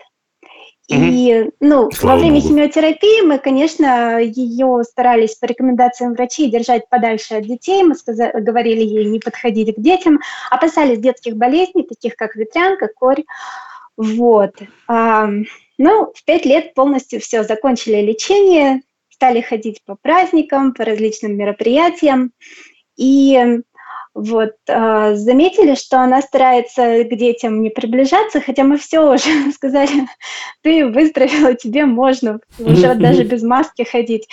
[0.88, 2.48] И, ну, Слава во время Богу.
[2.48, 7.82] химиотерапии мы, конечно, ее старались по рекомендациям врачей держать подальше от детей.
[7.82, 13.24] Мы сказали, говорили ей не подходить к детям, опасались детских болезней, таких как ветрянка, корь.
[13.96, 14.56] Вот.
[15.78, 22.32] Ну, в пять лет полностью все, закончили лечение, стали ходить по праздникам, по различным мероприятиям.
[22.96, 23.60] И
[24.14, 30.06] вот, э, заметили, что она старается к детям не приближаться, хотя мы все уже сказали,
[30.62, 34.28] ты выздоровела, тебе можно уже даже без маски ходить.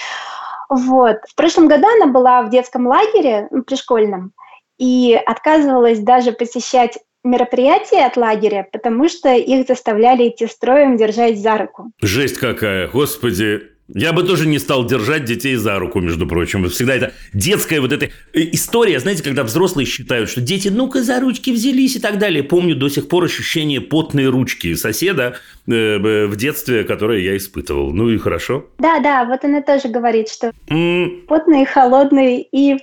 [0.69, 1.17] Вот.
[1.27, 4.33] В прошлом году она была в детском лагере ну, пришкольном
[4.77, 11.57] и отказывалась даже посещать мероприятия от лагеря, потому что их заставляли идти строем держать за
[11.57, 11.91] руку.
[12.01, 13.71] Жесть какая, господи.
[13.93, 16.67] Я бы тоже не стал держать детей за руку, между прочим.
[16.69, 21.19] Всегда это детская вот эта э, история, знаете, когда взрослые считают, что дети, ну-ка, за
[21.19, 22.43] ручки взялись и так далее.
[22.43, 25.35] Помню до сих пор ощущение потной ручки соседа
[25.67, 27.91] э, в детстве, которое я испытывал.
[27.91, 28.65] Ну и хорошо.
[28.79, 31.25] Да, да, вот она тоже говорит, что mm.
[31.27, 32.47] потный, холодный.
[32.49, 32.77] И,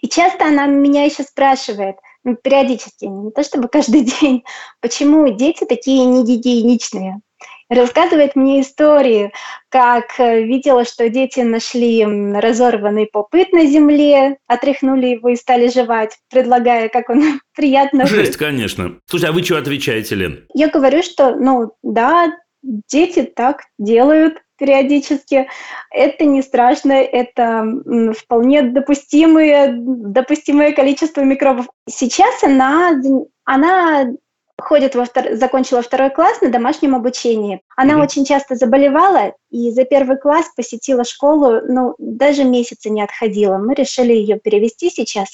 [0.00, 4.44] и часто она меня еще спрашивает, ну, периодически, не то чтобы каждый день,
[4.80, 7.20] почему дети такие негигиеничные
[7.68, 9.32] рассказывает мне истории,
[9.68, 16.16] как э, видела, что дети нашли разорванный попыт на земле, отряхнули его и стали жевать,
[16.30, 18.06] предлагая, как он приятно...
[18.06, 18.98] Жесть, конечно.
[19.06, 20.46] Слушай, а вы что отвечаете, Лен?
[20.54, 22.32] Я говорю, что, ну, да,
[22.62, 25.48] дети так делают периодически.
[25.90, 27.66] Это не страшно, это
[28.18, 31.66] вполне допустимое, допустимое количество микробов.
[31.88, 32.92] Сейчас она,
[33.44, 34.06] она
[34.60, 35.34] ходит во втор...
[35.34, 37.60] закончила второй класс на домашнем обучении.
[37.76, 38.02] Она mm-hmm.
[38.02, 43.58] очень часто заболевала и за первый класс посетила школу, ну, даже месяца не отходила.
[43.58, 45.28] Мы решили ее перевести сейчас.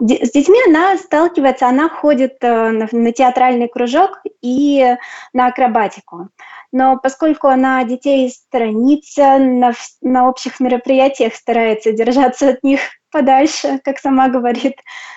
[0.00, 4.96] С детьми она сталкивается, она ходит э, на, на театральный кружок и
[5.32, 6.28] на акробатику.
[6.72, 12.80] Но поскольку она детей сторонится, на, на общих мероприятиях старается держаться от них
[13.10, 14.74] подальше, как сама говорит.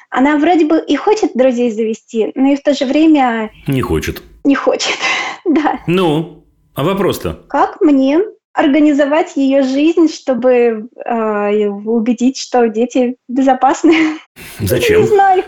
[0.09, 3.51] Она вроде бы и хочет друзей завести, но и в то же время...
[3.67, 4.21] Не хочет.
[4.43, 4.97] Не хочет,
[5.45, 5.79] да.
[5.87, 7.45] Ну, а вопрос-то?
[7.47, 8.19] Как мне
[8.53, 14.19] организовать ее жизнь, чтобы э, убедить, что дети безопасны?
[14.59, 15.01] Зачем?
[15.01, 15.43] Не знаю.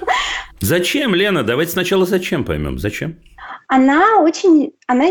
[0.59, 1.43] Зачем, Лена?
[1.43, 2.79] Давайте сначала зачем поймем.
[2.79, 3.19] Зачем?
[3.67, 4.73] Она очень...
[4.87, 5.05] Она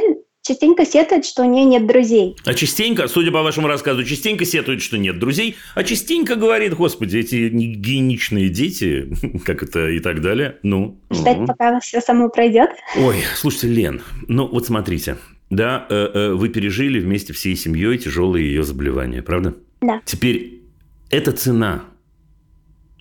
[0.47, 2.37] частенько сетует, что у нее нет друзей.
[2.45, 7.19] А частенько, судя по вашему рассказу, частенько сетует, что нет друзей, а частенько говорит, господи,
[7.19, 9.09] эти гигиеничные дети,
[9.45, 10.59] как это и так далее.
[10.63, 11.01] Ну.
[11.11, 11.47] Ждать, угу.
[11.47, 12.71] пока все само пройдет.
[12.97, 15.17] Ой, слушайте, Лен, ну вот смотрите,
[15.51, 19.55] да, э, э, вы пережили вместе всей семьей тяжелые ее заболевания, правда?
[19.81, 20.01] Да.
[20.05, 20.63] Теперь
[21.11, 21.85] эта цена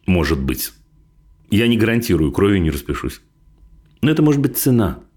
[0.06, 0.72] может быть.
[1.52, 3.22] Я не гарантирую, кровью не распишусь.
[4.02, 5.00] Но это может быть цена–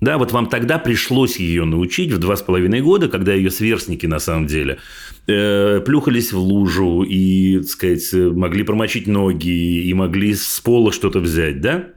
[0.00, 4.06] да, вот вам тогда пришлось ее научить в два с половиной года, когда ее сверстники,
[4.06, 4.78] на самом деле,
[5.26, 11.18] э, плюхались в лужу и, так сказать, могли промочить ноги и могли с пола что-то
[11.18, 11.88] взять, да?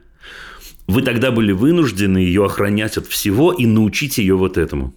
[0.88, 4.94] Вы тогда были вынуждены ее охранять от всего и научить ее вот этому.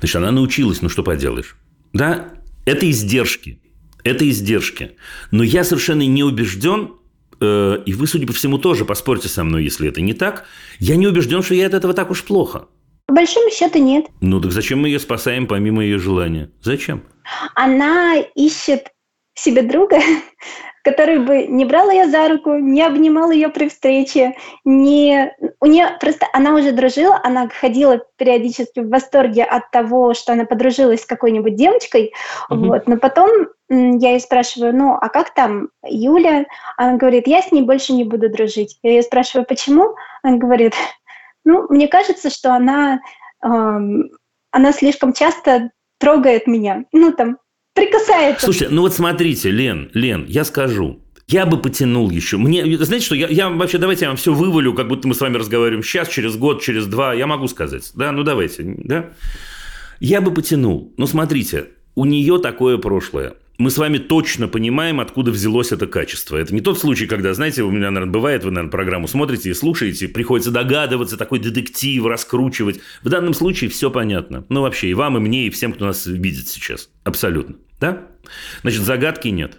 [0.00, 1.56] Значит, она научилась, ну что поделаешь.
[1.94, 2.34] Да,
[2.66, 3.60] это издержки.
[4.04, 4.92] Это издержки.
[5.30, 6.92] Но я совершенно не убежден,
[7.40, 10.44] и вы, судя по всему, тоже поспорьте со мной, если это не так,
[10.78, 12.68] я не убежден, что я от этого так уж плохо.
[13.06, 14.06] По большому счету нет.
[14.20, 16.50] Ну так зачем мы ее спасаем помимо ее желания?
[16.60, 17.02] Зачем?
[17.54, 18.88] Она ищет
[19.34, 19.98] себе друга,
[20.86, 25.34] который бы не брал ее за руку, не обнимал ее при встрече, не...
[25.60, 30.44] у нее просто она уже дружила, она ходила периодически в восторге от того, что она
[30.44, 32.12] подружилась с какой-нибудь девочкой,
[32.48, 32.66] угу.
[32.66, 33.28] вот, но потом
[33.68, 36.44] я ее спрашиваю, ну, а как там Юля?
[36.76, 38.78] Она говорит, я с ней больше не буду дружить.
[38.84, 39.96] Я ее спрашиваю, почему?
[40.22, 40.74] Она говорит,
[41.44, 43.00] ну, мне кажется, что она,
[43.42, 44.10] эм,
[44.52, 47.38] она слишком часто трогает меня, ну, там,
[47.76, 48.46] прикасается.
[48.46, 51.00] Слушайте, ну вот смотрите, Лен, Лен, я скажу.
[51.28, 52.36] Я бы потянул еще.
[52.36, 55.20] Мне, знаете что, я, я вообще, давайте я вам все вывалю, как будто мы с
[55.20, 57.90] вами разговариваем сейчас, через год, через два, я могу сказать.
[57.94, 59.10] Да, ну давайте, да.
[59.98, 60.94] Я бы потянул.
[60.96, 63.34] Но смотрите, у нее такое прошлое.
[63.58, 66.36] Мы с вами точно понимаем, откуда взялось это качество.
[66.36, 69.54] Это не тот случай, когда, знаете, у меня, наверное, бывает, вы, наверное, программу смотрите и
[69.54, 72.80] слушаете, приходится догадываться, такой детектив, раскручивать.
[73.02, 74.44] В данном случае все понятно.
[74.50, 76.90] Ну, вообще, и вам, и мне, и всем, кто нас видит сейчас.
[77.04, 77.56] Абсолютно.
[77.80, 78.08] Да?
[78.60, 79.58] Значит, загадки нет.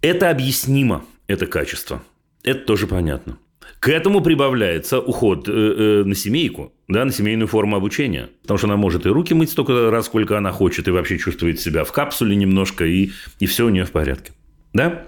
[0.00, 2.02] Это объяснимо, это качество.
[2.42, 3.38] Это тоже понятно.
[3.80, 8.30] К этому прибавляется уход э, э, на семейку, да, на семейную форму обучения.
[8.42, 11.60] Потому что она может и руки мыть столько раз, сколько она хочет, и вообще чувствует
[11.60, 14.32] себя в капсуле немножко, и, и все у нее в порядке.
[14.72, 15.04] Да?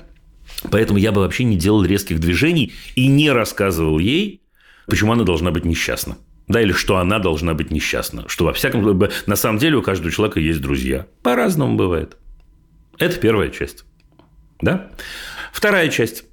[0.71, 4.43] Поэтому я бы вообще не делал резких движений и не рассказывал ей,
[4.87, 6.17] почему она должна быть несчастна.
[6.47, 8.25] Да, или что она должна быть несчастна.
[8.29, 11.07] Что во всяком случае, на самом деле у каждого человека есть друзья.
[11.23, 12.17] По-разному бывает.
[12.99, 13.85] Это первая часть.
[14.61, 14.91] Да?
[15.53, 16.25] Вторая часть.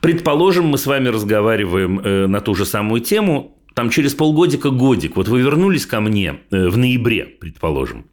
[0.00, 5.16] Предположим, мы с вами разговариваем э, на ту же самую тему, там через полгодика, годик.
[5.16, 8.06] Вот вы вернулись ко мне э, в ноябре, предположим,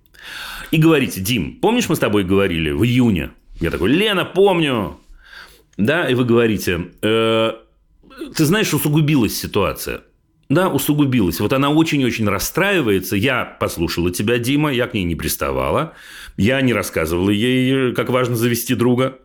[0.71, 3.31] и говорите, Дим, помнишь, мы с тобой говорили в июне?
[3.59, 4.97] Я такой, Лена, помню.
[5.77, 7.51] Да, и вы говорите, э,
[8.35, 10.01] ты знаешь, усугубилась ситуация.
[10.49, 11.39] Да, усугубилась.
[11.39, 13.15] Вот она очень-очень расстраивается.
[13.15, 15.93] Я послушала тебя, Дима, я к ней не приставала.
[16.35, 19.17] Я не рассказывала ей, как важно завести друга.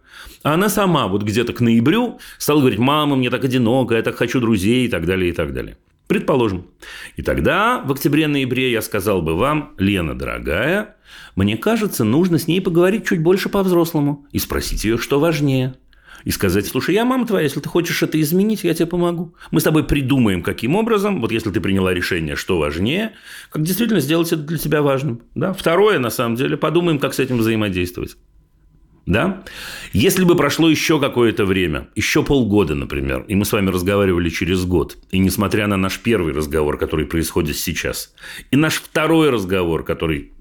[0.46, 4.14] А она сама вот где-то к ноябрю стала говорить, мама, мне так одиноко, я так
[4.14, 5.76] хочу друзей и так далее, и так далее.
[6.06, 6.68] Предположим.
[7.16, 10.94] И тогда в октябре-ноябре я сказал бы вам, Лена, дорогая,
[11.34, 15.74] мне кажется, нужно с ней поговорить чуть больше по-взрослому и спросить ее, что важнее.
[16.22, 19.34] И сказать, слушай, я мама твоя, если ты хочешь это изменить, я тебе помогу.
[19.50, 23.14] Мы с тобой придумаем, каким образом, вот если ты приняла решение, что важнее,
[23.50, 25.22] как действительно сделать это для тебя важным.
[25.34, 25.52] Да?
[25.52, 28.16] Второе, на самом деле, подумаем, как с этим взаимодействовать.
[29.06, 29.44] Да?
[29.92, 34.64] Если бы прошло еще какое-то время, еще полгода, например, и мы с вами разговаривали через
[34.64, 38.12] год, и несмотря на наш первый разговор, который происходит сейчас,
[38.50, 40.32] и наш второй разговор, который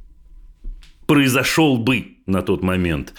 [1.05, 3.13] произошел бы на тот момент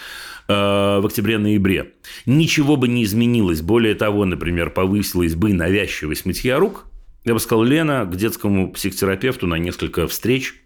[0.48, 1.92] э, в октябре-ноябре,
[2.26, 3.62] ничего бы не изменилось.
[3.62, 6.86] Более того, например, повысилась бы навязчивость мытья рук,
[7.24, 10.56] я бы сказал, Лена, к детскому психотерапевту на несколько встреч–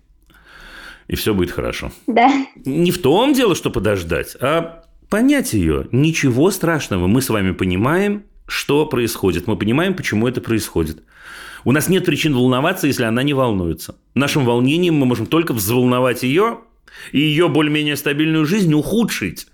[1.11, 1.90] и все будет хорошо.
[2.07, 2.46] Да.
[2.64, 5.88] Не в том дело, что подождать, а понять ее.
[5.90, 7.09] Ничего страшного.
[7.09, 9.49] Мы с вами понимаем, что происходит.
[9.49, 11.03] Мы понимаем, почему это происходит.
[11.64, 13.96] У нас нет причин волноваться, если она не волнуется.
[14.14, 16.61] Нашим волнением мы можем только взволновать ее
[17.11, 19.49] и ее более-менее стабильную жизнь ухудшить.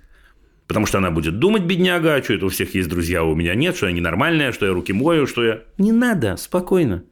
[0.67, 3.55] Потому что она будет думать, бедняга, что это у всех есть друзья, а у меня
[3.55, 5.61] нет, что я ненормальная, что я руки мою, что я...
[5.79, 7.05] Не надо, спокойно.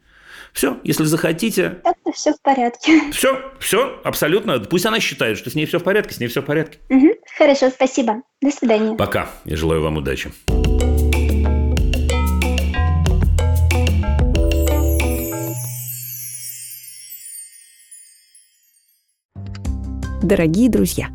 [0.55, 1.81] Все, если захотите...
[1.85, 3.11] Это все в порядке.
[3.11, 4.61] Все, все, абсолютно.
[4.61, 6.79] Пусть она считает, что с ней все в порядке, с ней все в порядке.
[6.91, 8.23] Угу, хорошо, спасибо.
[8.41, 8.97] До свидания.
[8.97, 9.29] Пока.
[9.45, 10.31] Я желаю вам удачи.
[20.23, 21.09] Дорогие друзья,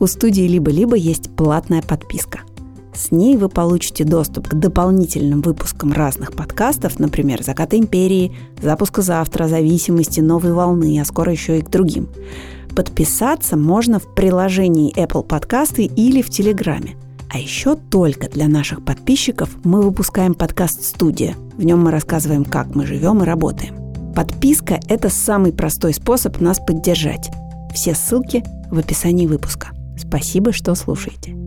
[0.00, 2.40] у студии «Либо-либо» есть платная подписка–
[2.96, 9.48] с ней вы получите доступ к дополнительным выпускам разных подкастов, например, «Закаты империи», «Запуска завтра»,
[9.48, 12.08] «Зависимости», «Новой волны», а скоро еще и к другим.
[12.74, 16.96] Подписаться можно в приложении Apple Подкасты или в Телеграме.
[17.28, 21.36] А еще только для наших подписчиков мы выпускаем подкаст «Студия».
[21.56, 23.74] В нем мы рассказываем, как мы живем и работаем.
[24.14, 27.30] Подписка– это самый простой способ нас поддержать.
[27.74, 29.68] Все ссылки в описании выпуска.
[29.98, 31.45] Спасибо, что слушаете.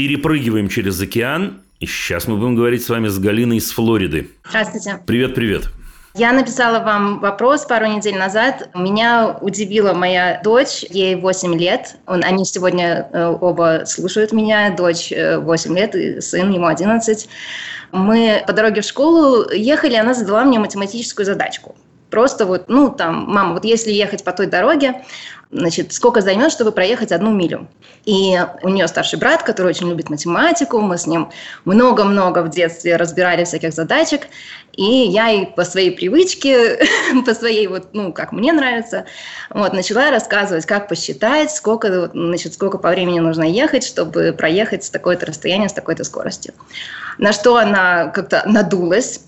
[0.00, 1.60] Перепрыгиваем через океан.
[1.78, 4.30] И сейчас мы будем говорить с вами с Галиной из Флориды.
[4.48, 4.98] Здравствуйте.
[5.04, 5.68] Привет, привет.
[6.14, 8.70] Я написала вам вопрос пару недель назад.
[8.74, 11.96] Меня удивила моя дочь, ей 8 лет.
[12.06, 14.74] Он, они сегодня э, оба слушают меня.
[14.74, 17.28] Дочь 8 э, лет, и сын ему 11.
[17.92, 21.76] Мы по дороге в школу ехали, она задала мне математическую задачку.
[22.10, 25.02] Просто вот, ну, там, мама, вот если ехать по той дороге,
[25.52, 27.68] значит, сколько займет, чтобы проехать одну милю.
[28.04, 31.30] И у нее старший брат, который очень любит математику, мы с ним
[31.64, 34.28] много-много в детстве разбирали всяких задачек,
[34.72, 36.78] и я и по своей привычке,
[37.26, 39.06] по своей вот, ну, как мне нравится,
[39.50, 44.90] вот, начала рассказывать, как посчитать, сколько, значит, сколько по времени нужно ехать, чтобы проехать с
[44.90, 46.54] такое-то расстояние, с такой-то скоростью.
[47.18, 49.20] На что она как-то надулась,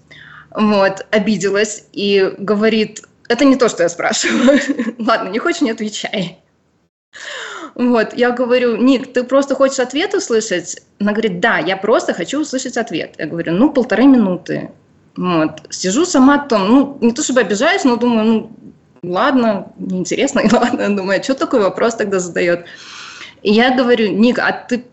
[0.54, 4.60] вот, обиделась и говорит, это не то, что я спрашиваю.
[4.98, 6.38] Ладно, не хочешь, не отвечай.
[7.74, 10.82] Вот, я говорю, Ник, ты просто хочешь ответ услышать?
[11.00, 13.14] Она говорит, да, я просто хочу услышать ответ.
[13.18, 14.70] Я говорю, ну, полторы минуты.
[15.16, 15.62] Вот.
[15.70, 18.50] Сижу сама там, ну, не то чтобы обижаюсь, но думаю, ну,
[19.02, 20.94] ладно, неинтересно, и ладно.
[20.94, 22.66] Думаю, а что такой вопрос тогда задает?
[23.42, 24.84] И я говорю, Ник, а ты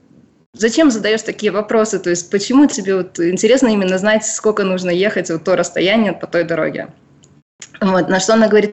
[0.54, 2.00] зачем задаешь такие вопросы?
[2.00, 6.28] То есть почему тебе вот интересно именно знать, сколько нужно ехать вот то расстояние по
[6.28, 6.90] той дороге?
[7.82, 8.72] Вот, на что она говорит,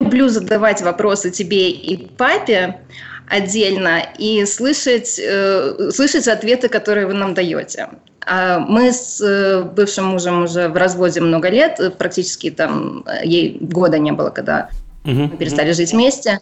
[0.00, 2.80] люблю задавать вопросы тебе и папе
[3.28, 7.88] отдельно и слышать, э, слышать ответы, которые вы нам даете.
[8.26, 13.58] А мы с э, бывшим мужем уже в разводе много лет, практически там э, ей
[13.60, 14.68] года не было, когда
[15.04, 15.12] угу.
[15.12, 16.40] мы перестали жить вместе.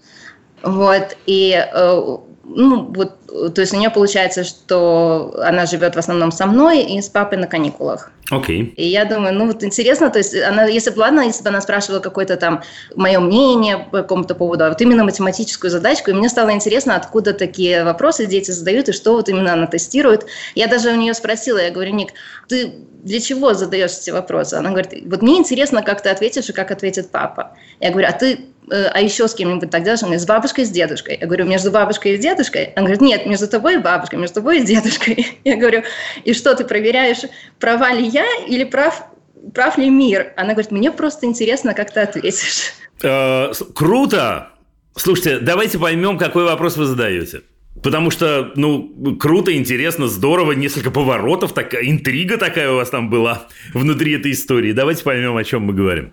[0.62, 6.32] Вот, и э, ну, вот, то есть у нее получается, что она живет в основном
[6.32, 8.10] со мной и с папой на каникулах.
[8.30, 8.62] Окей.
[8.62, 8.74] Okay.
[8.74, 11.60] И я думаю, ну вот интересно, то есть она, если бы, ладно, если бы она
[11.60, 12.62] спрашивала какое-то там
[12.94, 17.32] мое мнение по какому-то поводу, а вот именно математическую задачку, и мне стало интересно, откуда
[17.32, 20.26] такие вопросы дети задают, и что вот именно она тестирует.
[20.54, 22.12] Я даже у нее спросила, я говорю, Ник,
[22.48, 24.54] ты для чего задаешь эти вопросы?
[24.54, 27.56] Она говорит, вот мне интересно, как ты ответишь и как ответит папа.
[27.80, 30.02] Я говорю, а ты а еще с кем-нибудь так делаешь?
[30.02, 31.18] Он говорит, с бабушкой, с дедушкой.
[31.20, 32.72] Я говорю, между бабушкой и дедушкой?
[32.76, 35.38] Он говорит, нет, между тобой и бабушкой, между тобой и дедушкой.
[35.44, 35.82] Я говорю,
[36.24, 37.22] и что, ты проверяешь,
[37.58, 39.04] права ли я или прав,
[39.52, 40.32] прав ли мир?
[40.36, 42.72] Она говорит, мне просто интересно, как ты ответишь.
[43.02, 44.48] Э, круто!
[44.94, 47.42] Слушайте, давайте поймем, какой вопрос вы задаете.
[47.82, 53.48] Потому что, ну, круто, интересно, здорово, несколько поворотов, такая интрига такая у вас там была
[53.72, 54.72] внутри этой истории.
[54.72, 56.12] Давайте поймем, о чем мы говорим.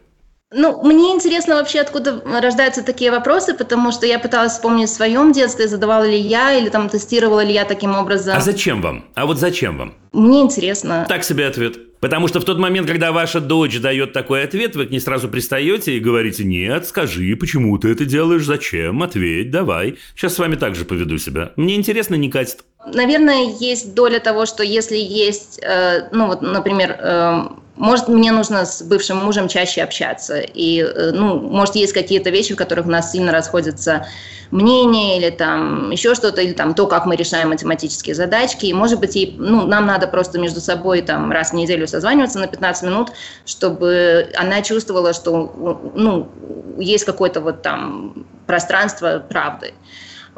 [0.52, 5.32] Ну, мне интересно вообще, откуда рождаются такие вопросы, потому что я пыталась вспомнить в своем
[5.32, 8.36] детстве, задавала ли я или там тестировала ли я таким образом.
[8.36, 9.06] А зачем вам?
[9.14, 9.94] А вот зачем вам?
[10.12, 11.06] Мне интересно.
[11.08, 11.78] Так себе ответ.
[12.00, 15.28] Потому что в тот момент, когда ваша дочь дает такой ответ, вы к ней сразу
[15.28, 19.98] пристаете и говорите, нет, скажи, почему ты это делаешь, зачем, ответь, давай.
[20.16, 21.52] Сейчас с вами так же поведу себя.
[21.58, 22.64] Мне интересно, не катит.
[22.92, 27.42] Наверное, есть доля того, что если есть, э, ну вот, например, э,
[27.80, 30.40] может, мне нужно с бывшим мужем чаще общаться.
[30.42, 34.06] И, э, ну, может, есть какие-то вещи, в которых у нас сильно расходятся
[34.52, 38.66] мнения или там еще что-то, или там то, как мы решаем математические задачки.
[38.66, 42.38] И, может быть, и, ну, нам надо просто между собой там раз в неделю созваниваться
[42.40, 43.12] на 15 минут,
[43.46, 46.30] чтобы она чувствовала, что, ну,
[46.78, 49.74] есть какое-то вот там пространство правды.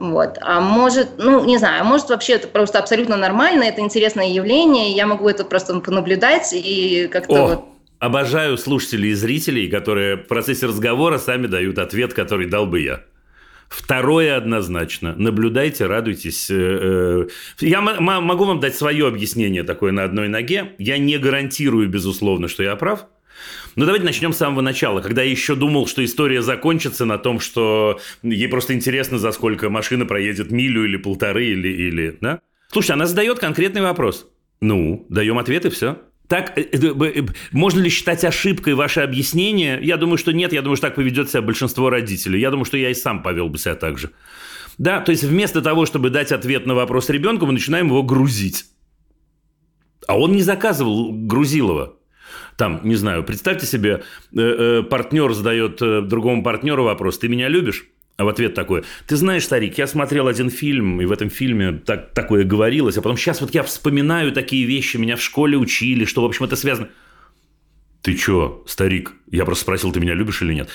[0.02, 0.40] Вот.
[0.42, 5.06] А может, ну, не знаю, может вообще это просто абсолютно нормально, это интересное явление, я
[5.06, 7.66] могу это просто понаблюдать и как-то вот...
[8.00, 13.02] Обожаю слушателей и зрителей, которые в процессе разговора сами дают ответ, который дал бы я.
[13.70, 15.14] Второе однозначно.
[15.16, 16.50] Наблюдайте, радуйтесь.
[16.50, 17.28] Э, э.
[17.60, 20.74] Я могу вам дать свое объяснение такое на одной ноге.
[20.80, 23.06] Я не гарантирую, безусловно, что я прав.
[23.76, 27.40] Ну, давайте начнем с самого начала, когда я еще думал, что история закончится на том,
[27.40, 32.42] что ей просто интересно, за сколько машина проедет милю или полторы, или, или да?
[32.72, 34.28] Слушайте, она задает конкретный вопрос.
[34.62, 35.98] Ну, даем ответ и все.
[36.28, 39.80] Так, э, э, э, можно ли считать ошибкой ваше объяснение?
[39.82, 40.54] Я думаю, что нет.
[40.54, 42.40] Я думаю, что так поведет себя большинство родителей.
[42.40, 44.12] Я думаю, что я и сам повел бы себя так же.
[44.78, 48.66] Да, то есть вместо того, чтобы дать ответ на вопрос ребенку, мы начинаем его грузить.
[50.08, 51.98] А он не заказывал Грузилова.
[52.62, 54.04] Там, не знаю, представьте себе,
[54.36, 57.88] э, э, партнер задает э, другому партнеру вопрос, ты меня любишь?
[58.18, 61.72] А в ответ такой, ты знаешь, старик, я смотрел один фильм, и в этом фильме
[61.72, 66.06] так, такое говорилось, а потом сейчас вот я вспоминаю такие вещи, меня в школе учили,
[66.06, 66.90] что, в общем, это связано.
[68.04, 69.14] Ты чё, старик?
[69.32, 70.70] Я просто спросил, ты меня любишь или нет?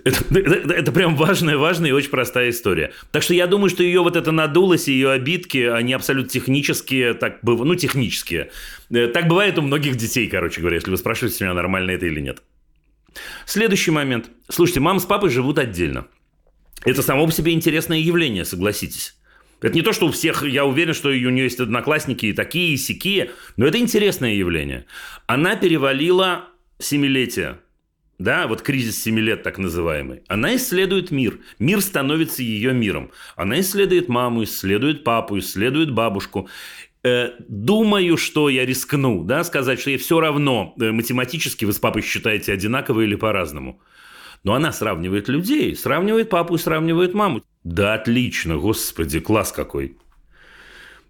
[0.04, 2.92] Это, это, это прям важная, важная и очень простая история.
[3.10, 7.38] Так что я думаю, что ее вот это надулось, ее обидки, они абсолютно технические, так,
[7.42, 8.50] ну, технические.
[8.90, 12.20] Э, так бывает у многих детей, короче говоря, если вы спрашиваете меня, нормально это или
[12.20, 12.42] нет.
[13.46, 14.30] Следующий момент.
[14.48, 16.06] Слушайте, мама с папой живут отдельно.
[16.84, 19.16] Это само по себе интересное явление, согласитесь.
[19.60, 22.74] Это не то, что у всех, я уверен, что у нее есть одноклассники и такие,
[22.74, 24.86] и сякие, но это интересное явление.
[25.26, 26.44] Она перевалила
[26.78, 27.58] семилетие,
[28.18, 31.38] да, вот кризис семи лет так называемый, она исследует мир.
[31.60, 33.12] Мир становится ее миром.
[33.36, 36.48] Она исследует маму, исследует папу, исследует бабушку.
[37.04, 41.78] Э, думаю, что я рискну, да, сказать, что ей все равно э, математически вы с
[41.78, 43.80] папой считаете одинаково или по-разному.
[44.42, 47.42] Но она сравнивает людей, сравнивает папу и сравнивает маму.
[47.62, 49.96] Да, отлично, господи, класс какой.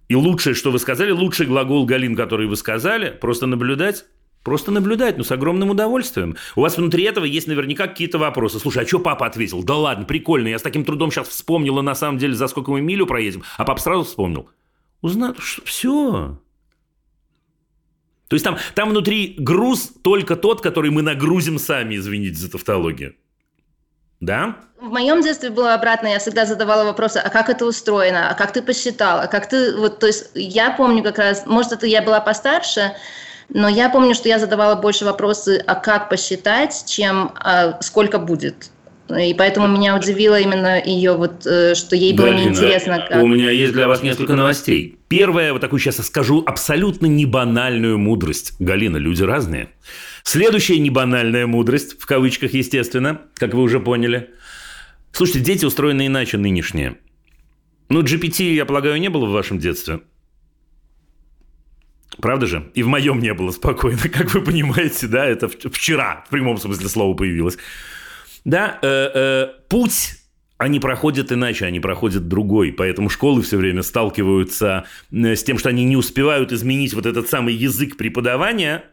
[0.09, 4.05] И лучшее, что вы сказали, лучший глагол Галин, который вы сказали, просто наблюдать
[4.49, 6.34] Просто наблюдать, ну, с огромным удовольствием.
[6.57, 8.59] У вас внутри этого есть наверняка какие-то вопросы.
[8.59, 9.62] Слушай, а что папа ответил?
[9.62, 12.80] Да ладно, прикольно, я с таким трудом сейчас вспомнила, на самом деле, за сколько мы
[12.80, 13.42] милю проедем.
[13.59, 14.49] А папа сразу вспомнил.
[15.03, 16.40] Узнал, что все.
[18.28, 23.16] То есть там, там внутри груз только тот, который мы нагрузим сами, извините за тавтологию.
[24.20, 24.57] Да?
[24.80, 28.55] В моем детстве было обратно, я всегда задавала вопросы, а как это устроено, а как
[28.55, 32.01] ты посчитал, а как ты, вот, то есть я помню как раз, может, это я
[32.01, 32.94] была постарше,
[33.49, 38.70] Но я помню, что я задавала больше вопросы, а как посчитать, чем а сколько будет.
[39.16, 43.07] И поэтому меня удивило именно ее, вот, э, что ей было Галина, неинтересно.
[43.09, 43.22] Как...
[43.22, 44.99] У меня есть для вас несколько новостей.
[45.09, 48.53] Первое, вот такую сейчас скажу, абсолютно не банальную мудрость.
[48.59, 49.70] Галина, люди разные.
[50.24, 54.28] Следующая небанальная мудрость, в кавычках, естественно, как вы уже поняли.
[55.12, 56.99] Слушайте, дети устроены иначе нынешние.
[57.88, 60.01] Ну, GPT, я полагаю, не было в вашем детстве.
[62.21, 62.71] Правда же?
[62.75, 66.89] И в моем не было спокойно, как вы понимаете, да, это вчера, в прямом смысле
[66.89, 67.59] слова появилось.
[68.45, 70.14] Да, э, э, путь
[70.59, 72.73] они проходят иначе, они проходят другой.
[72.73, 77.55] Поэтому школы все время сталкиваются с тем, что они не успевают изменить вот этот самый
[77.55, 78.85] язык преподавания,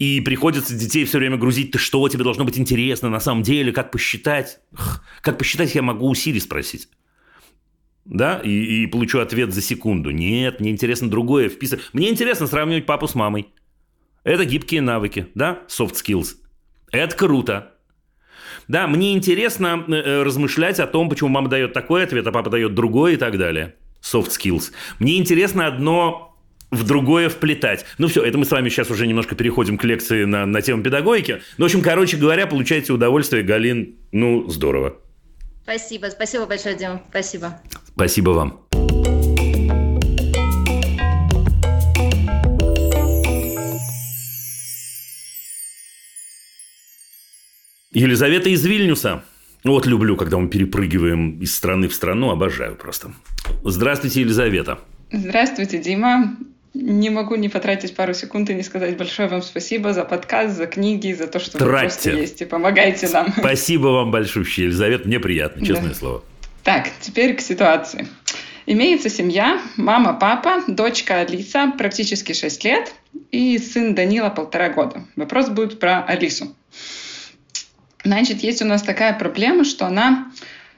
[0.00, 3.72] и приходится детей все время грузить, ты что, тебе должно быть интересно на самом деле,
[3.72, 4.58] как посчитать?
[5.20, 6.88] Как посчитать я могу у Сири спросить
[8.04, 10.10] да, и, и получу ответ за секунду.
[10.10, 11.84] Нет, мне интересно другое вписывать.
[11.92, 13.48] Мне интересно сравнивать папу с мамой.
[14.24, 16.36] Это гибкие навыки, да, soft skills.
[16.90, 17.72] Это круто.
[18.68, 22.50] Да, мне интересно э, э, размышлять о том, почему мама дает такой ответ, а папа
[22.50, 23.74] дает другой и так далее.
[24.02, 24.72] Soft skills.
[24.98, 26.34] Мне интересно одно
[26.70, 27.84] в другое вплетать.
[27.98, 30.82] Ну все, это мы с вами сейчас уже немножко переходим к лекции на, на тему
[30.82, 31.42] педагогики.
[31.58, 33.96] Ну, в общем, короче говоря, получайте удовольствие, Галин.
[34.12, 34.96] Ну, здорово.
[35.62, 37.02] Спасибо, спасибо большое, Дима.
[37.10, 37.60] Спасибо.
[37.94, 38.60] Спасибо вам.
[47.92, 49.22] Елизавета из Вильнюса.
[49.62, 53.12] Вот люблю, когда мы перепрыгиваем из страны в страну, обожаю просто.
[53.62, 54.80] Здравствуйте, Елизавета.
[55.12, 56.36] Здравствуйте, Дима.
[56.74, 60.66] Не могу не потратить пару секунд и не сказать большое вам спасибо за подкаст, за
[60.66, 61.66] книги, за то, что Тратьте.
[61.68, 63.32] вы просто есть и помогаете нам.
[63.38, 65.94] Спасибо вам большое, Елизавета, мне приятно, честное да.
[65.94, 66.24] слово.
[66.64, 68.08] Так, теперь к ситуации.
[68.64, 72.94] Имеется семья, мама, папа, дочка Алиса, практически 6 лет,
[73.30, 75.04] и сын Данила полтора года.
[75.14, 76.56] Вопрос будет про Алису.
[78.02, 80.32] Значит, есть у нас такая проблема, что она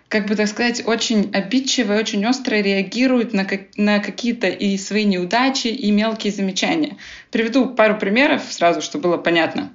[0.09, 4.79] как бы так сказать, очень обидчиво и очень остро реагирует на, как, на какие-то и
[4.79, 6.97] свои неудачи, и мелкие замечания.
[7.33, 9.73] Приведу пару примеров сразу, чтобы было понятно.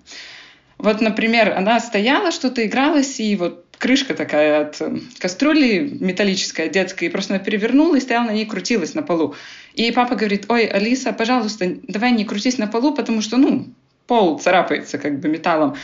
[0.77, 7.07] Вот, например, она стояла, что-то игралась, и вот крышка такая от э, кастрюли металлическая, детская,
[7.07, 9.35] и просто она перевернула и стояла на ней, крутилась на полу.
[9.73, 13.65] И папа говорит, ой, Алиса, пожалуйста, давай не крутись на полу, потому что, ну,
[14.05, 15.75] пол царапается как бы металлом.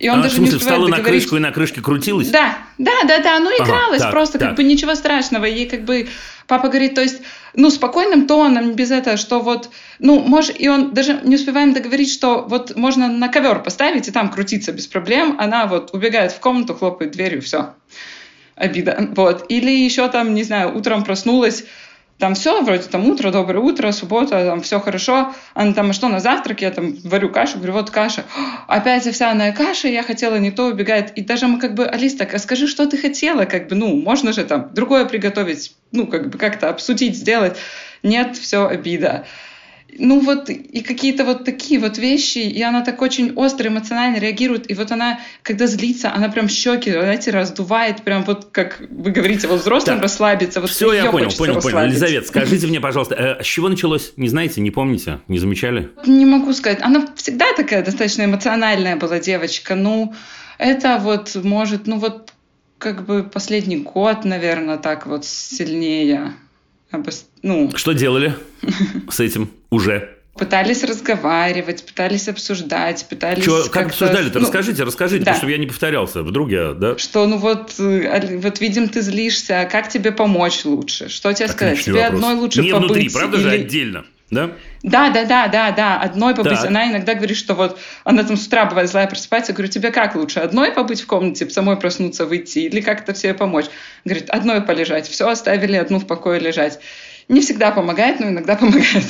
[0.00, 2.30] И он а, даже в смысле, не встала на крышку и на крышке крутилась?
[2.30, 4.48] Да, да, да, да, ну игралась ага, просто, так.
[4.48, 5.44] как бы ничего страшного.
[5.44, 6.08] Ей как бы
[6.46, 7.20] папа говорит, то есть,
[7.52, 12.10] ну, спокойным тоном, без этого, что вот, ну, может, и он даже не успеваем договорить,
[12.10, 15.36] что вот можно на ковер поставить и там крутиться без проблем.
[15.38, 17.74] Она вот убегает в комнату, хлопает дверью, все
[18.56, 19.08] обида.
[19.14, 19.46] Вот.
[19.50, 21.64] Или еще там, не знаю, утром проснулась,
[22.20, 25.34] там все, вроде там утро, доброе утро, суббота, там все хорошо.
[25.54, 26.60] Она там, а что на завтрак?
[26.60, 28.24] Я там варю кашу, говорю, вот каша.
[28.68, 31.12] Опять овсяная каша, я хотела не то, убегает.
[31.16, 33.46] И даже мы как бы, Алис, так, а скажи, что ты хотела?
[33.46, 37.56] Как бы, ну, можно же там другое приготовить, ну, как бы как-то обсудить, сделать.
[38.02, 39.24] Нет, все обида
[39.98, 44.70] ну вот и какие-то вот такие вот вещи, и она так очень остро эмоционально реагирует,
[44.70, 49.48] и вот она, когда злится, она прям щеки, знаете, раздувает, прям вот как вы говорите,
[49.48, 50.04] вот взрослым так.
[50.04, 51.80] расслабиться, вот Все, я понял, понял, понял.
[51.80, 54.12] Елизавета, скажите мне, пожалуйста, э, с чего началось?
[54.16, 55.90] Не знаете, не помните, не замечали?
[56.06, 56.80] Не могу сказать.
[56.82, 60.14] Она всегда такая достаточно эмоциональная была девочка, ну,
[60.58, 62.32] это вот может, ну вот
[62.78, 66.34] как бы последний год, наверное, так вот сильнее
[67.42, 67.70] ну...
[67.76, 68.34] Что делали
[69.10, 70.16] с этим уже?
[70.34, 73.44] Пытались разговаривать, пытались обсуждать, пытались...
[73.44, 74.38] Чё, как обсуждали-то?
[74.38, 75.34] Ну, расскажите, расскажите, да.
[75.34, 76.22] чтобы я не повторялся.
[76.22, 76.96] Вдруг я, да?
[76.96, 81.08] Что, ну вот, э, вот видим, ты злишься, а как тебе помочь лучше?
[81.10, 81.84] Что тебе Отличный сказать?
[81.84, 82.14] Тебе вопрос.
[82.14, 83.42] одной лучше Не побыть внутри, правда или...
[83.42, 84.04] же, отдельно?
[84.30, 84.52] Да?
[84.82, 86.52] Да, да, да, да, да, одной побыть.
[86.52, 86.66] Так.
[86.66, 89.50] Она иногда говорит, что вот она там с утра бывает злая просыпается.
[89.50, 93.34] Я говорю, тебе как лучше, одной побыть в комнате, самой проснуться, выйти или как-то себе
[93.34, 93.66] помочь?
[94.04, 95.08] Говорит, одной полежать.
[95.08, 96.78] Все, оставили одну в покое лежать.
[97.30, 99.06] Не всегда помогает, но иногда помогает.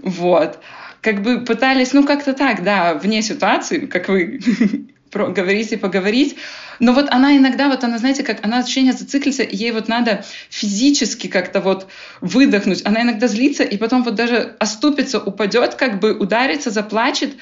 [0.00, 0.58] Вот.
[1.02, 4.40] Как бы пытались, ну, как-то так, да, вне ситуации, как вы
[5.12, 6.36] говорите, поговорить.
[6.80, 11.26] Но вот она иногда, вот она, знаете, как она ощущение зациклится, ей вот надо физически
[11.26, 11.88] как-то вот
[12.22, 12.86] выдохнуть.
[12.86, 17.34] Она иногда злится, и потом вот даже оступится, упадет, как бы ударится, заплачет,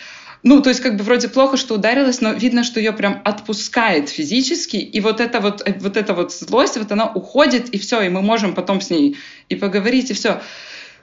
[0.47, 4.09] ну, то есть как бы вроде плохо, что ударилась, но видно, что ее прям отпускает
[4.09, 8.01] физически, и вот эта вот, э, вот эта вот злость, вот она уходит, и все,
[8.03, 9.17] и мы можем потом с ней
[9.49, 10.41] и поговорить, и все.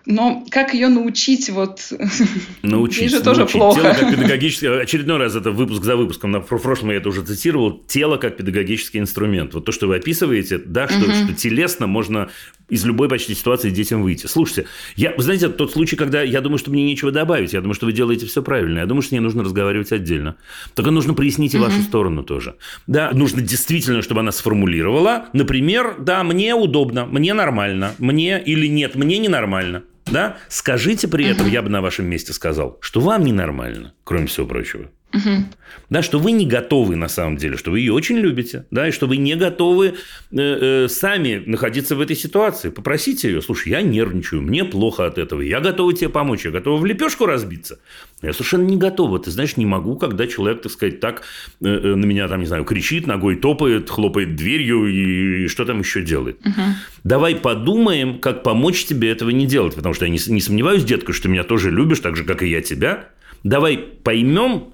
[0.05, 1.91] Но как ее научить вот...
[2.61, 3.01] Научить.
[3.01, 3.57] Ей же тоже научить.
[3.57, 3.81] плохо.
[3.81, 4.67] Тело как педагогический...
[4.67, 6.31] Очередной раз это выпуск за выпуском.
[6.31, 7.81] На прошлом я это уже цитировал.
[7.87, 9.53] Тело как педагогический инструмент.
[9.53, 11.13] Вот то, что вы описываете, да, что, угу.
[11.13, 12.29] что телесно можно
[12.69, 14.25] из любой почти ситуации детям выйти.
[14.25, 17.75] Слушайте, я, вы знаете, тот случай, когда я думаю, что мне нечего добавить, я думаю,
[17.75, 20.35] что вы делаете все правильно, я думаю, что мне нужно разговаривать отдельно.
[20.73, 21.65] Только нужно прояснить и угу.
[21.65, 22.55] вашу сторону тоже.
[22.87, 28.95] Да, нужно действительно, чтобы она сформулировала, например, да, мне удобно, мне нормально, мне или нет,
[28.95, 29.83] мне ненормально.
[30.13, 30.37] Да?
[30.47, 34.89] Скажите при этом, я бы на вашем месте сказал, что вам ненормально, кроме всего прочего.
[35.13, 35.45] Угу.
[35.89, 38.91] Да, что вы не готовы на самом деле, что вы ее очень любите, да, и
[38.91, 39.93] что вы не готовы э,
[40.31, 42.69] э, сами находиться в этой ситуации.
[42.69, 46.79] Попросите ее, слушай, я нервничаю, мне плохо от этого, я готова тебе помочь, я готова
[46.79, 47.79] в лепешку разбиться.
[48.21, 49.19] Я совершенно не готова.
[49.19, 51.23] Ты знаешь, не могу, когда человек, так сказать, так
[51.61, 55.65] э, э, на меня там, не знаю, кричит, ногой топает, хлопает дверью и, и что
[55.65, 56.39] там еще делает.
[56.41, 56.61] Угу.
[57.03, 61.13] Давай подумаем, как помочь тебе этого не делать, потому что я не, не сомневаюсь, детка,
[61.13, 63.09] что ты меня тоже любишь, так же, как и я тебя.
[63.43, 64.72] Давай поймем,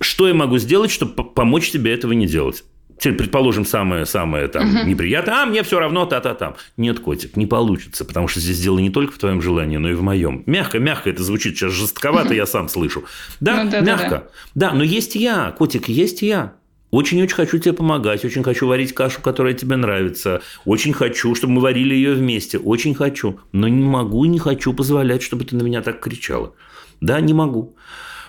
[0.00, 2.64] что я могу сделать, чтобы помочь тебе этого не делать?
[2.98, 4.86] Теперь, предположим, самое-самое там угу.
[4.88, 6.56] неприятное, а мне все равно та-та-там.
[6.78, 9.94] Нет, котик, не получится, потому что здесь дело не только в твоем желании, но и
[9.94, 10.42] в моем.
[10.46, 13.04] Мягко, мягко это звучит сейчас жестковато, я сам слышу.
[13.40, 14.08] Да, ну, да мягко.
[14.08, 14.18] Да,
[14.54, 14.70] да.
[14.70, 16.54] да, но есть я, котик, есть я.
[16.90, 21.60] Очень-очень хочу тебе помогать, очень хочу варить кашу, которая тебе нравится, очень хочу, чтобы мы
[21.60, 25.82] варили ее вместе, очень хочу, но не могу, не хочу позволять, чтобы ты на меня
[25.82, 26.54] так кричала.
[27.00, 27.76] Да, не могу.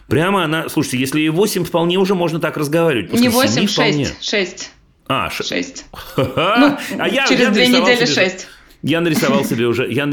[0.07, 0.69] Прямо она...
[0.69, 3.11] Слушайте, если ей 8, вполне уже можно так разговаривать.
[3.13, 4.23] Не 8, 6.
[4.23, 4.71] 6.
[5.07, 5.49] А, 6.
[5.49, 5.85] 6.
[6.17, 8.47] ну, а я, через я две недели себе, 6.
[8.83, 9.91] Я нарисовал себе уже...
[9.91, 10.09] Я,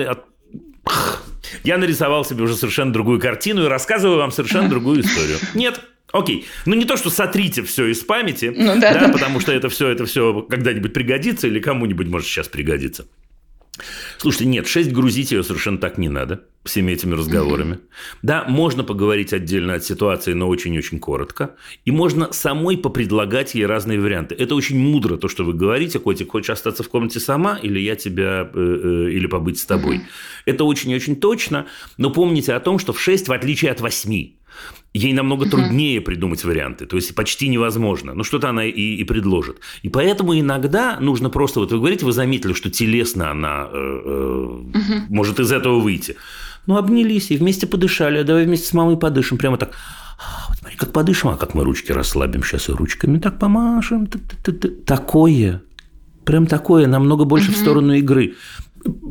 [1.62, 5.38] я нарисовал себе уже совершенно другую картину и рассказываю вам совершенно другую историю.
[5.54, 5.80] Нет,
[6.12, 6.46] Окей.
[6.64, 9.68] Ну, не то, что сотрите все из памяти, ну, да, да, да, потому что это
[9.68, 13.08] все, это все когда-нибудь пригодится или кому-нибудь может сейчас пригодиться.
[14.24, 17.74] Слушайте, нет, 6 грузить ее совершенно так не надо всеми этими разговорами.
[17.74, 18.18] Mm-hmm.
[18.22, 21.56] Да, можно поговорить отдельно от ситуации, но очень-очень коротко.
[21.84, 24.34] И можно самой попредлагать ей разные варианты.
[24.34, 25.98] Это очень мудро, то, что вы говорите.
[25.98, 29.98] Котик, хочешь остаться в комнате сама, или я тебя, э, э, или побыть с тобой.
[29.98, 30.46] Mm-hmm.
[30.46, 31.66] Это очень-очень точно.
[31.98, 34.30] Но помните о том, что в 6, в отличие от 8,
[34.92, 38.14] ей намного труднее придумать варианты, то есть почти невозможно.
[38.14, 39.58] Ну, что-то она и, и предложит.
[39.82, 44.60] И поэтому иногда нужно просто, вот вы говорите, вы заметили, что телесно она э, э,
[45.08, 46.16] может из этого выйти.
[46.66, 49.36] Ну, обнялись и вместе подышали, а давай вместе с мамой подышим.
[49.36, 49.74] Прямо так,
[50.18, 54.06] «А, вот смотри, как подышим, а как мы ручки расслабим сейчас и ручками так помашем.
[54.86, 55.62] Такое,
[56.24, 58.34] прям такое, намного больше в сторону игры.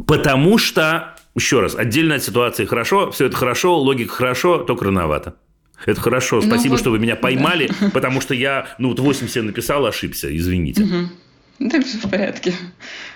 [0.07, 5.35] Потому что, еще раз, отдельно от ситуации хорошо, все это хорошо, логика хорошо, только рановато.
[5.85, 7.89] Это хорошо, ну спасибо, ну, вот, что вы меня поймали, да.
[7.93, 10.83] потому что я, ну, вот 8 себе написал, ошибся, извините.
[10.83, 11.09] Угу.
[11.59, 12.53] Да, все в порядке.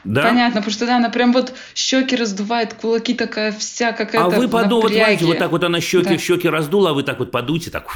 [0.04, 0.24] Да?
[0.24, 4.48] Понятно, потому что да, она прям вот щеки раздувает, кулаки такая вся какая-то А вы
[4.48, 6.18] подумайте, вот так вот она щеки, да.
[6.18, 7.88] щеки раздула, а вы так вот подуйте, так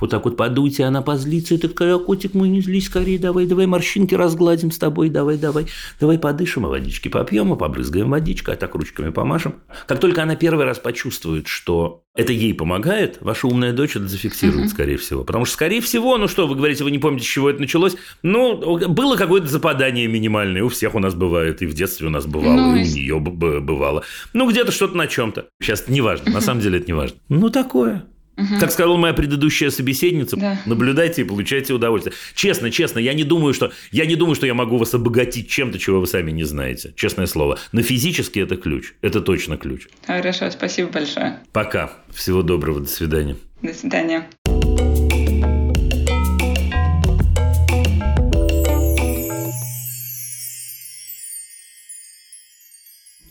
[0.00, 3.46] вот так вот подуйте, она позлится, и такая, а котик мой, не злись скорее, давай,
[3.46, 5.66] давай морщинки разгладим с тобой, давай, давай,
[6.00, 9.56] давай подышим, а водички попьем, а побрызгаем водичкой, а так ручками помашем.
[9.86, 14.70] Как только она первый раз почувствует, что это ей помогает, ваша умная дочь это зафиксирует,
[14.70, 15.22] скорее всего.
[15.22, 17.96] Потому что, скорее всего, ну что, вы говорите, вы не помните, с чего это началось?
[18.22, 20.62] Ну, было какое-то западание минимальное.
[20.62, 23.20] У всех у нас бывает, и в детстве у нас бывало, ну, и у нее
[23.20, 24.02] бывало.
[24.32, 25.48] Ну, где-то что-то на чем-то.
[25.60, 27.18] Сейчас не важно, на самом деле это не важно.
[27.28, 28.06] Ну, такое.
[28.36, 28.60] Угу.
[28.60, 30.60] Как сказала моя предыдущая собеседница, да.
[30.66, 32.14] наблюдайте и получайте удовольствие.
[32.34, 35.78] Честно, честно, я не думаю, что я не думаю, что я могу вас обогатить чем-то,
[35.78, 36.92] чего вы сами не знаете.
[36.96, 37.58] Честное слово.
[37.72, 38.92] Но физически это ключ.
[39.00, 39.88] Это точно ключ.
[40.06, 41.40] Хорошо, спасибо большое.
[41.52, 41.92] Пока.
[42.14, 42.80] Всего доброго.
[42.80, 43.36] До свидания.
[43.62, 44.28] До свидания.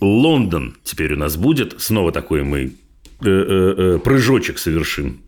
[0.01, 1.79] Лондон теперь у нас будет.
[1.79, 2.73] Снова такой мы
[3.19, 5.21] прыжочек совершим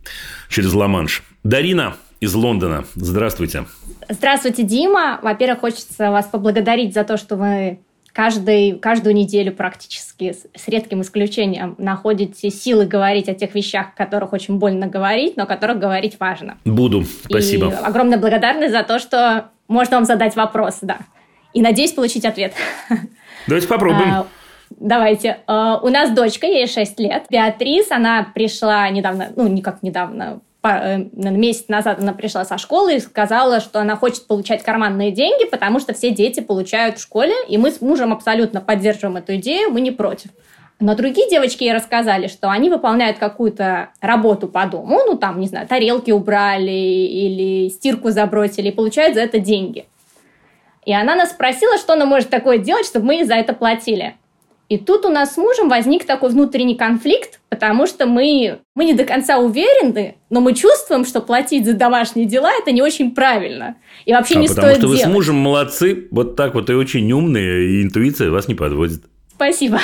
[0.48, 1.22] через Ла-Манш.
[1.44, 2.84] Дарина из Лондона.
[2.94, 3.64] Здравствуйте.
[4.08, 5.20] Здравствуйте, Дима.
[5.22, 7.78] Во-первых, хочется вас поблагодарить за то, что вы
[8.12, 14.32] каждый, каждую неделю практически, с редким исключением, находите силы говорить о тех вещах, о которых
[14.32, 16.58] очень больно говорить, но о которых говорить важно.
[16.64, 17.04] Буду.
[17.24, 17.68] Спасибо.
[17.68, 20.98] И огромная благодарность за то, что можно вам задать вопрос, да.
[21.54, 22.54] И надеюсь получить ответ.
[23.46, 24.24] Давайте попробуем.
[24.70, 25.38] Давайте.
[25.46, 27.26] Uh, у нас дочка, ей 6 лет.
[27.30, 33.00] Беатрис, она пришла недавно, ну, никак недавно, э, месяц назад она пришла со школы и
[33.00, 37.58] сказала, что она хочет получать карманные деньги, потому что все дети получают в школе, и
[37.58, 40.30] мы с мужем абсолютно поддерживаем эту идею, мы не против.
[40.80, 45.48] Но другие девочки ей рассказали, что они выполняют какую-то работу по дому, ну там, не
[45.48, 49.86] знаю, тарелки убрали или стирку забросили, и получают за это деньги.
[50.84, 54.14] И она нас спросила, что она может такое делать, чтобы мы за это платили.
[54.68, 58.92] И тут у нас с мужем возник такой внутренний конфликт, потому что мы, мы не
[58.92, 63.76] до конца уверены, но мы чувствуем, что платить за домашние дела– это не очень правильно.
[64.04, 66.74] И вообще а не потому стоит что вы с мужем молодцы, вот так вот и
[66.74, 69.02] очень умные, и интуиция вас не подводит.
[69.34, 69.80] Спасибо.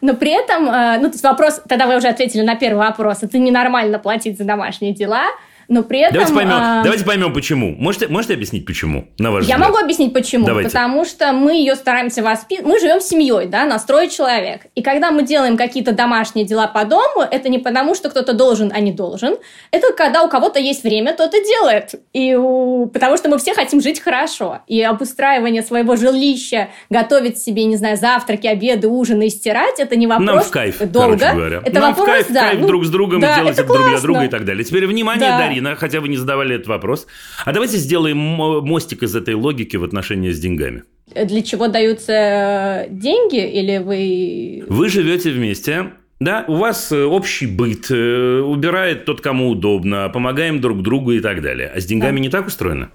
[0.00, 3.22] Но при этом, э, ну, то есть вопрос, тогда вы уже ответили на первый вопрос,
[3.22, 5.26] это ненормально платить за домашние дела–
[5.74, 6.14] но при этом...
[6.14, 6.82] Давайте поймем, а...
[6.84, 7.74] давайте поймем почему.
[7.76, 9.70] Можете, можете объяснить, почему, на ваш Я взгляд?
[9.70, 10.46] могу объяснить, почему.
[10.46, 10.70] Давайте.
[10.70, 12.72] Потому что мы ее стараемся воспитывать.
[12.72, 14.62] Мы живем семьей, да, настроить человек.
[14.76, 18.70] И когда мы делаем какие-то домашние дела по дому, это не потому, что кто-то должен,
[18.72, 19.36] а не должен.
[19.72, 21.96] Это когда у кого-то есть время, тот и делает.
[22.12, 22.86] И у...
[22.86, 24.60] Потому что мы все хотим жить хорошо.
[24.68, 30.06] И обустраивание своего жилища, готовить себе, не знаю, завтраки, обеды, ужины и стирать, это не
[30.06, 31.18] вопрос Нам в кайф, долго.
[31.18, 31.62] короче говоря.
[31.64, 32.40] Это Нам вопрос, в кайф, да.
[32.40, 34.62] кайф ну, друг с другом да, делать это друг для друга и так далее.
[34.62, 35.38] Теперь внимание, Да.
[35.64, 37.06] Дарина, хотя вы не задавали этот вопрос.
[37.44, 40.82] А давайте сделаем мостик из этой логики в отношении с деньгами.
[41.14, 43.38] Для чего даются э, деньги?
[43.38, 44.64] Или вы...
[44.68, 50.60] Вы живете вместе, да, у вас э, общий быт, э, убирает тот, кому удобно, помогаем
[50.60, 51.70] друг другу и так далее.
[51.74, 52.90] А с деньгами не так устроено?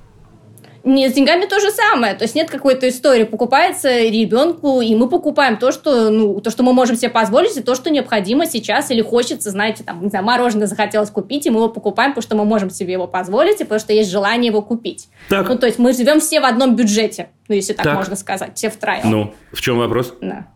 [0.89, 2.15] Не, с деньгами то же самое.
[2.15, 3.23] То есть нет какой-то истории.
[3.23, 7.61] Покупается ребенку, и мы покупаем то, что, ну, то, что мы можем себе позволить, и
[7.61, 11.57] то, что необходимо сейчас, или хочется, знаете, там, не знаю, мороженое захотелось купить, и мы
[11.57, 14.63] его покупаем, потому что мы можем себе его позволить, и потому что есть желание его
[14.63, 15.09] купить.
[15.29, 15.47] Так.
[15.47, 17.95] Ну, то есть мы живем все в одном бюджете, ну, если так, Так.
[17.95, 19.01] можно сказать, все втроем.
[19.03, 20.15] Ну, в чем вопрос?
[20.21, 20.47] Да.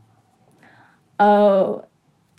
[1.19, 1.83] А,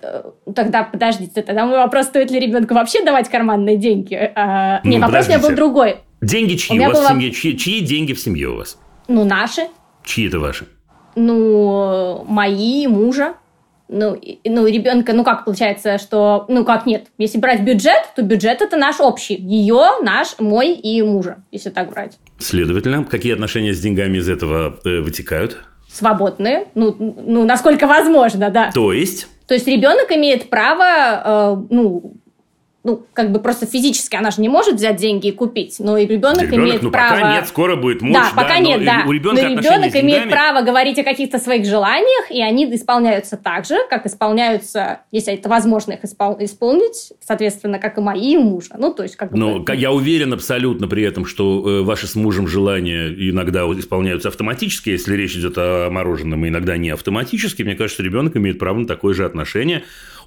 [0.03, 0.23] э,
[0.53, 4.33] Тогда подождите, тогда мой вопрос, стоит ли ребенку вообще давать карманные деньги?
[4.35, 5.99] А, Ну, не, вопрос у меня был другой.
[6.25, 7.31] Деньги У чьи у меня вас в была- семье?
[7.33, 8.79] Чьи, чьи деньги в семье у вас?
[9.09, 9.63] Ну, наши.
[10.05, 10.67] Чьи это ваши?
[11.17, 13.35] Ну, мои, мужа.
[13.89, 18.23] Ну, и- ну, ребенка, ну как получается, что, ну как нет, если брать бюджет, то
[18.23, 22.19] бюджет это наш общий, ее, наш, мой и мужа, если так брать.
[22.39, 25.59] Следовательно, какие отношения с деньгами из этого э, вытекают?
[25.93, 28.71] Свободные, ну, ну, насколько возможно, да.
[28.73, 32.15] То есть, То есть ребенок имеет право, э, ну,
[32.85, 36.07] ну, как бы просто физически она же не может взять деньги и купить, но и
[36.07, 37.17] ребенок, ребенок, имеет ну право...
[37.17, 38.15] пока нет, скоро будет муж.
[38.15, 39.05] да, пока но нет, да.
[39.07, 43.65] У ребенка Но ребенок имеет право говорить о каких-то своих желаниях, и они исполняются так
[43.65, 48.75] же, как исполняются, если это возможно их испол- исполнить, соответственно, как и мои и мужа.
[48.77, 49.39] Ну, то есть, как бы...
[49.39, 54.29] Но ка- я уверен абсолютно при этом, что э, ваши с мужем желания иногда исполняются
[54.29, 57.63] автоматически, если речь идет о мороженом, и иногда не автоматически.
[57.63, 59.85] Мне кажется, ребенок имеет право на такое же отношение.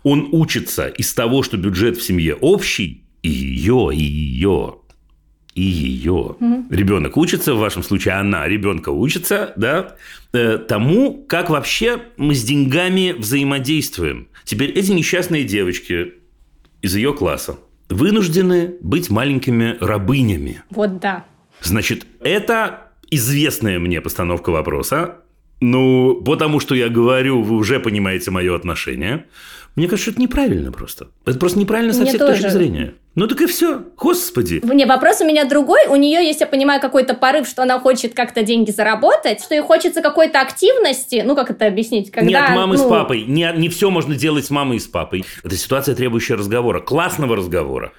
[0.08, 4.76] Он учится из того, что бюджет в семье общий, и ее, и ее,
[5.54, 6.38] и ее.
[6.70, 9.98] Ребенок учится, в вашем случае она, ребенка учится, да,
[10.32, 14.30] э, тому, как вообще мы с деньгами взаимодействуем.
[14.46, 16.14] Теперь эти несчастные девочки
[16.82, 17.58] из ее класса
[17.90, 20.64] вынуждены быть маленькими рабынями.
[20.70, 21.26] Вот, да.
[21.62, 25.18] Значит, это известная мне постановка вопроса.
[25.60, 29.26] Ну, потому что я говорю, вы уже понимаете мое отношение.
[29.78, 31.10] Мне кажется, это неправильно просто.
[31.24, 32.38] Это просто неправильно со Мне всех тоже.
[32.38, 32.96] точек зрения.
[33.14, 33.84] Ну так и все.
[33.96, 34.60] Господи.
[34.64, 35.86] Не, вопрос у меня другой.
[35.88, 39.62] У нее есть, я понимаю, какой-то порыв, что она хочет как-то деньги заработать, что ей
[39.62, 41.22] хочется какой-то активности.
[41.24, 42.10] Ну, как это объяснить?
[42.10, 43.26] Когда, не от мамы с ну, папой.
[43.28, 45.26] Не, не все можно делать с мамой и с папой.
[45.44, 46.80] Это ситуация, требующая разговора.
[46.80, 47.94] Классного разговора.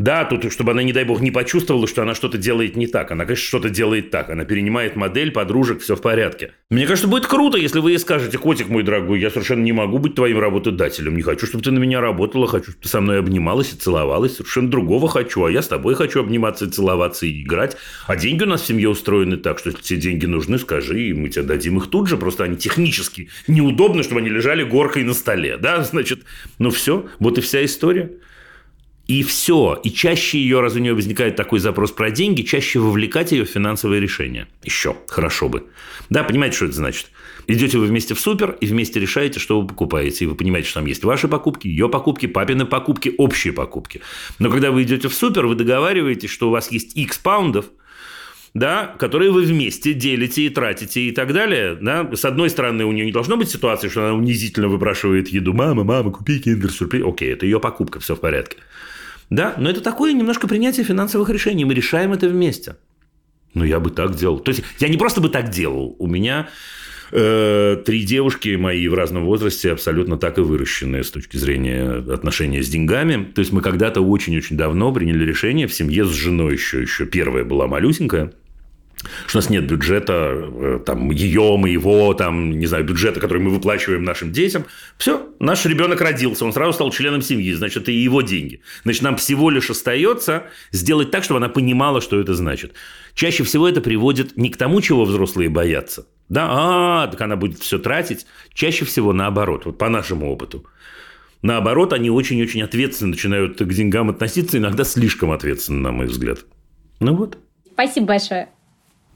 [0.00, 3.10] Да, тут, чтобы она, не дай бог, не почувствовала, что она что-то делает не так.
[3.10, 4.30] Она, конечно, что-то делает так.
[4.30, 6.52] Она перенимает модель, подружек, все в порядке.
[6.70, 9.98] Мне кажется, будет круто, если вы ей скажете, котик мой дорогой, я совершенно не могу
[9.98, 11.16] быть твоим работодателем.
[11.16, 12.46] Не хочу, чтобы ты на меня работала.
[12.46, 14.36] Хочу, чтобы ты со мной обнималась и целовалась.
[14.36, 15.44] Совершенно другого хочу.
[15.44, 17.76] А я с тобой хочу обниматься и целоваться и играть.
[18.06, 21.12] А деньги у нас в семье устроены так, что если тебе деньги нужны, скажи, и
[21.12, 22.16] мы тебе дадим их тут же.
[22.16, 25.58] Просто они технически неудобны, чтобы они лежали горкой на столе.
[25.58, 26.20] Да, значит,
[26.58, 28.10] ну все, вот и вся история.
[29.10, 29.76] И все.
[29.82, 33.48] И чаще ее, раз у нее возникает такой запрос про деньги, чаще вовлекать ее в
[33.48, 34.46] финансовые решения.
[34.62, 34.94] Еще.
[35.08, 35.64] Хорошо бы.
[36.10, 37.08] Да, понимаете, что это значит?
[37.48, 40.24] Идете вы вместе в супер и вместе решаете, что вы покупаете.
[40.24, 44.00] И вы понимаете, что там есть ваши покупки, ее покупки, папины покупки, общие покупки.
[44.38, 47.64] Но когда вы идете в супер, вы договариваетесь, что у вас есть X паундов,
[48.54, 51.76] да, которые вы вместе делите и тратите и так далее.
[51.80, 52.08] Да?
[52.14, 55.52] С одной стороны, у нее не должно быть ситуации, что она унизительно выпрашивает еду.
[55.52, 57.04] Мама, мама, купи киндер-сюрприз.
[57.04, 58.58] Окей, это ее покупка, все в порядке.
[59.30, 61.64] Да, но это такое немножко принятие финансовых решений.
[61.64, 62.76] Мы решаем это вместе.
[63.54, 64.40] Ну, я бы так делал.
[64.40, 65.96] То есть, я не просто бы так делал.
[65.98, 66.48] У меня
[67.12, 72.62] э, три девушки мои в разном возрасте абсолютно так и выращенные с точки зрения отношения
[72.62, 73.24] с деньгами.
[73.24, 77.44] То есть, мы когда-то очень-очень давно приняли решение в семье с женой еще, еще первая
[77.44, 78.32] была малюсенькая,
[79.26, 83.50] что у нас нет бюджета, э, там, ее, моего, там, не знаю, бюджета, который мы
[83.50, 84.66] выплачиваем нашим детям.
[84.98, 88.60] Все, наш ребенок родился, он сразу стал членом семьи, значит, и его деньги.
[88.84, 92.74] Значит, нам всего лишь остается сделать так, чтобы она понимала, что это значит.
[93.14, 97.60] Чаще всего это приводит не к тому, чего взрослые боятся, Да, а, так она будет
[97.60, 98.26] все тратить.
[98.52, 100.64] Чаще всего наоборот, вот по нашему опыту.
[101.42, 106.40] Наоборот, они очень-очень ответственно начинают к деньгам относиться, иногда слишком ответственно, на мой взгляд.
[107.00, 107.38] Ну вот.
[107.72, 108.50] Спасибо большое.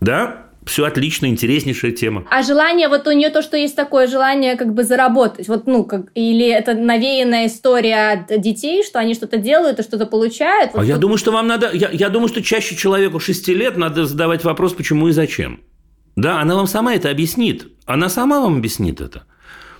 [0.04, 2.26] Да, все отлично, интереснейшая тема.
[2.30, 5.84] А желание, вот у нее то, что есть такое желание как бы заработать, вот, ну,
[5.84, 10.72] как, или это навеянная история от детей, что они что-то делают и что-то получают?
[10.72, 10.88] Вот а тут...
[10.88, 14.44] я думаю, что вам надо, я, я думаю, что чаще человеку 6 лет надо задавать
[14.44, 15.60] вопрос, почему и зачем.
[16.16, 17.66] Да, она вам сама это объяснит.
[17.86, 19.24] Она сама вам объяснит это.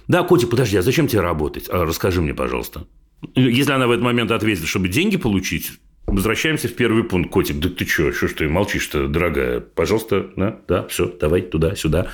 [0.09, 1.69] Да, Котик, подожди, а зачем тебе работать?
[1.71, 2.87] А, расскажи мне, пожалуйста.
[3.35, 5.73] Если она в этот момент ответит, чтобы деньги получить,
[6.15, 7.31] возвращаемся в первый пункт.
[7.31, 9.61] Котик, да ты что, что ж ты молчишь-то, дорогая?
[9.61, 12.09] Пожалуйста, да, да, все, давай туда, сюда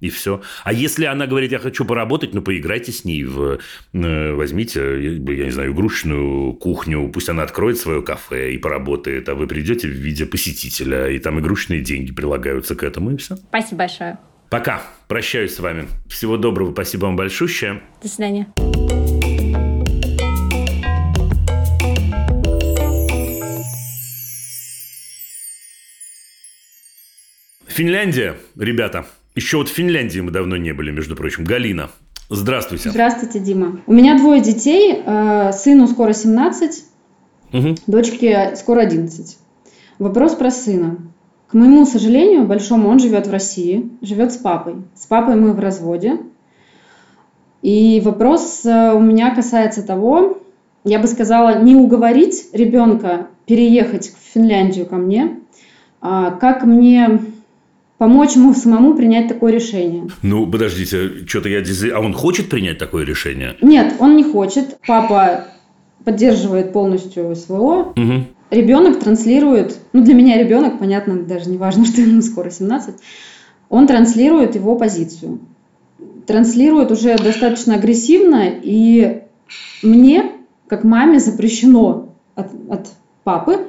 [0.00, 0.42] и все.
[0.64, 3.58] А если она говорит, я хочу поработать, ну, поиграйте с ней, в,
[3.92, 9.34] э, возьмите, я не знаю, игрушечную кухню, пусть она откроет свое кафе и поработает, а
[9.34, 13.36] вы придете в виде посетителя, и там игрушечные деньги прилагаются к этому, и все.
[13.36, 14.18] Спасибо большое.
[14.50, 14.82] Пока.
[15.08, 15.86] Прощаюсь с вами.
[16.08, 16.72] Всего доброго.
[16.72, 17.82] Спасибо вам большое.
[18.02, 18.87] До свидания.
[27.78, 29.06] Финляндия, ребята.
[29.36, 31.44] Еще вот в Финляндии мы давно не были, между прочим.
[31.44, 31.90] Галина,
[32.28, 32.90] здравствуйте.
[32.90, 33.82] Здравствуйте, Дима.
[33.86, 35.00] У меня двое детей.
[35.06, 36.84] Э, сыну скоро 17,
[37.52, 37.76] угу.
[37.86, 39.38] дочке скоро 11.
[40.00, 40.96] Вопрос про сына.
[41.46, 44.74] К моему сожалению, большому, он живет в России, живет с папой.
[44.96, 46.18] С папой мы в разводе.
[47.62, 50.42] И вопрос э, у меня касается того,
[50.82, 55.38] я бы сказала, не уговорить ребенка переехать в Финляндию ко мне,
[56.00, 57.20] а как мне
[57.98, 60.08] помочь ему самому принять такое решение.
[60.22, 61.62] Ну, подождите, что-то я...
[61.94, 63.56] А он хочет принять такое решение?
[63.60, 64.78] Нет, он не хочет.
[64.86, 65.46] Папа
[66.04, 67.92] поддерживает полностью СВО.
[67.96, 72.96] Угу ребенок транслирует, ну для меня ребенок, понятно, даже не важно, что ему скоро 17,
[73.68, 75.40] он транслирует его позицию.
[76.26, 79.22] Транслирует уже достаточно агрессивно, и
[79.82, 80.32] мне,
[80.66, 82.88] как маме, запрещено от, от
[83.24, 83.68] папы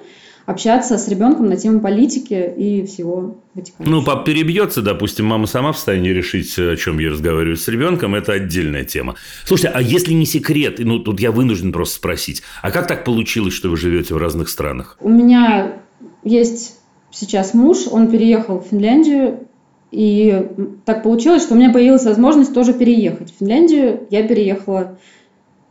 [0.49, 3.95] общаться с ребенком на тему политики и всего вытекающего.
[3.95, 8.15] Ну, пап перебьется, допустим, мама сама в состоянии решить, о чем ей разговаривать с ребенком,
[8.15, 9.13] это отдельная тема.
[9.45, 13.53] Слушайте, а если не секрет, ну, тут я вынужден просто спросить, а как так получилось,
[13.53, 14.97] что вы живете в разных странах?
[15.01, 15.81] У меня
[16.23, 16.77] есть
[17.11, 19.41] сейчас муж, он переехал в Финляндию,
[19.91, 20.47] и
[20.85, 24.07] так получилось, что у меня появилась возможность тоже переехать в Финляндию.
[24.09, 24.97] Я переехала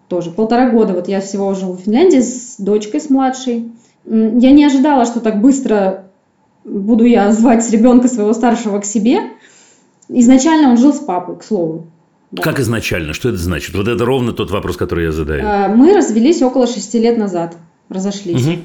[0.09, 0.95] тоже полтора года.
[0.95, 3.73] Вот я всего живу в Финляндии с дочкой, с младшей.
[4.09, 6.05] Я не ожидала, что так быстро
[6.65, 9.21] буду я звать ребенка своего старшего к себе.
[10.09, 11.87] Изначально он жил с папой, к слову.
[12.31, 12.43] Да.
[12.43, 13.13] Как изначально?
[13.13, 13.75] Что это значит?
[13.75, 15.43] Вот это ровно тот вопрос, который я задаю.
[15.47, 17.57] А, мы развелись около шести лет назад.
[17.89, 18.47] Разошлись.
[18.47, 18.59] Угу.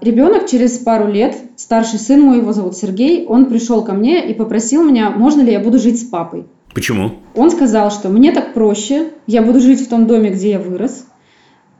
[0.00, 4.32] Ребенок через пару лет, старший сын мой, его зовут Сергей, он пришел ко мне и
[4.32, 6.46] попросил меня, можно ли я буду жить с папой.
[6.72, 7.16] Почему?
[7.34, 11.04] Он сказал, что мне так проще, я буду жить в том доме, где я вырос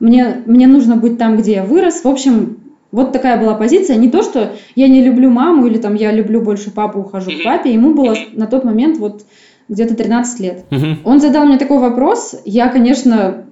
[0.01, 2.05] мне, мне нужно быть там, где я вырос.
[2.05, 2.59] В общем,
[2.93, 3.97] вот такая была позиция.
[3.97, 7.45] Не то, что я не люблю маму или там я люблю больше папу, ухожу к
[7.45, 7.73] папе.
[7.73, 9.25] Ему было на тот момент вот
[9.69, 10.65] где-то 13 лет.
[11.05, 12.37] Он задал мне такой вопрос.
[12.45, 13.45] Я, конечно,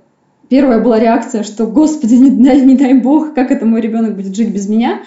[0.49, 4.36] первая была реакция, что, господи, не, дай, не дай бог, как это мой ребенок будет
[4.36, 5.01] жить без меня.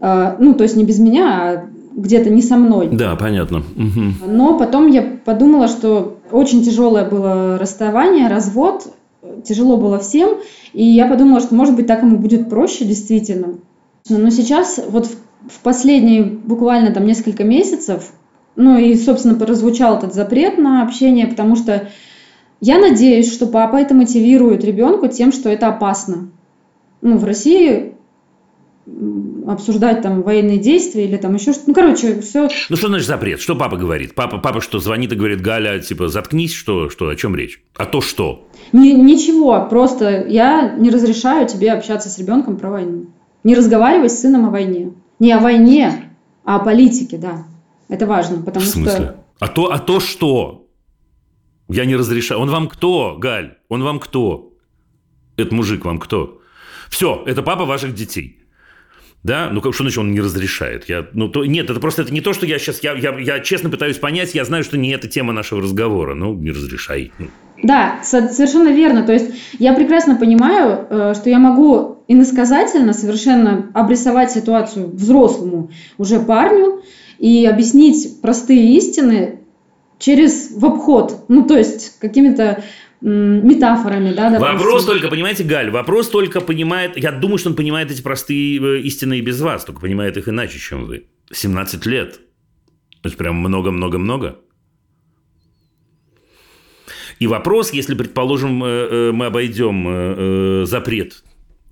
[0.00, 2.88] А, ну, то есть не без меня, а где-то не со мной.
[2.90, 3.58] Да, понятно.
[3.58, 4.28] Угу.
[4.28, 8.92] Но потом я подумала, что очень тяжелое было расставание, развод,
[9.44, 10.38] тяжело было всем,
[10.72, 13.58] и я подумала, что, может быть, так ему будет проще, действительно.
[14.08, 18.12] Но сейчас, вот в последние буквально там несколько месяцев,
[18.56, 21.88] ну и, собственно, прозвучал этот запрет на общение, потому что
[22.60, 26.30] я надеюсь, что папа это мотивирует ребенку тем, что это опасно.
[27.00, 27.94] Ну, в России
[29.46, 31.68] обсуждать там военные действия или там еще что-то.
[31.68, 32.48] Ну, короче, все.
[32.68, 33.40] Ну, что значит запрет?
[33.40, 34.14] Что папа говорит?
[34.14, 37.62] Папа, папа что, звонит и говорит, Галя, типа, заткнись, что, что, о чем речь?
[37.76, 38.48] А то что?
[38.72, 43.06] Ни, ничего, просто я не разрешаю тебе общаться с ребенком про войну.
[43.44, 44.92] Не разговаривать с сыном о войне.
[45.18, 46.10] Не о войне,
[46.44, 47.44] а о политике, да.
[47.88, 48.94] Это важно, потому В смысле?
[48.94, 49.24] что...
[49.38, 50.66] А то, а то что?
[51.68, 52.40] Я не разрешаю.
[52.40, 53.58] Он вам кто, Галь?
[53.68, 54.52] Он вам кто?
[55.36, 56.40] Этот мужик вам кто?
[56.90, 58.41] Все, это папа ваших детей.
[59.22, 60.88] Да, ну как что значит он не разрешает?
[60.88, 63.40] Я, ну то нет, это просто это не то, что я сейчас я, я, я
[63.40, 64.34] честно пытаюсь понять.
[64.34, 66.14] Я знаю, что не это тема нашего разговора.
[66.14, 67.12] Ну не разрешай.
[67.18, 67.26] Ну.
[67.62, 69.04] Да, совершенно верно.
[69.04, 76.18] То есть я прекрасно понимаю, э, что я могу иносказательно совершенно обрисовать ситуацию взрослому уже
[76.18, 76.82] парню
[77.18, 79.38] и объяснить простые истины
[80.00, 81.26] через в обход.
[81.28, 82.64] Ну то есть какими-то
[83.02, 84.58] метафорами, да, допустим.
[84.58, 88.80] Вопрос только, понимаете, Галь, вопрос только понимает, я думаю, что он понимает эти простые э,
[88.80, 91.06] истины и без вас, только понимает их иначе, чем вы.
[91.32, 92.20] 17 лет.
[93.02, 94.38] То есть прям много-много-много.
[97.18, 101.22] И вопрос, если, предположим, мы обойдем запрет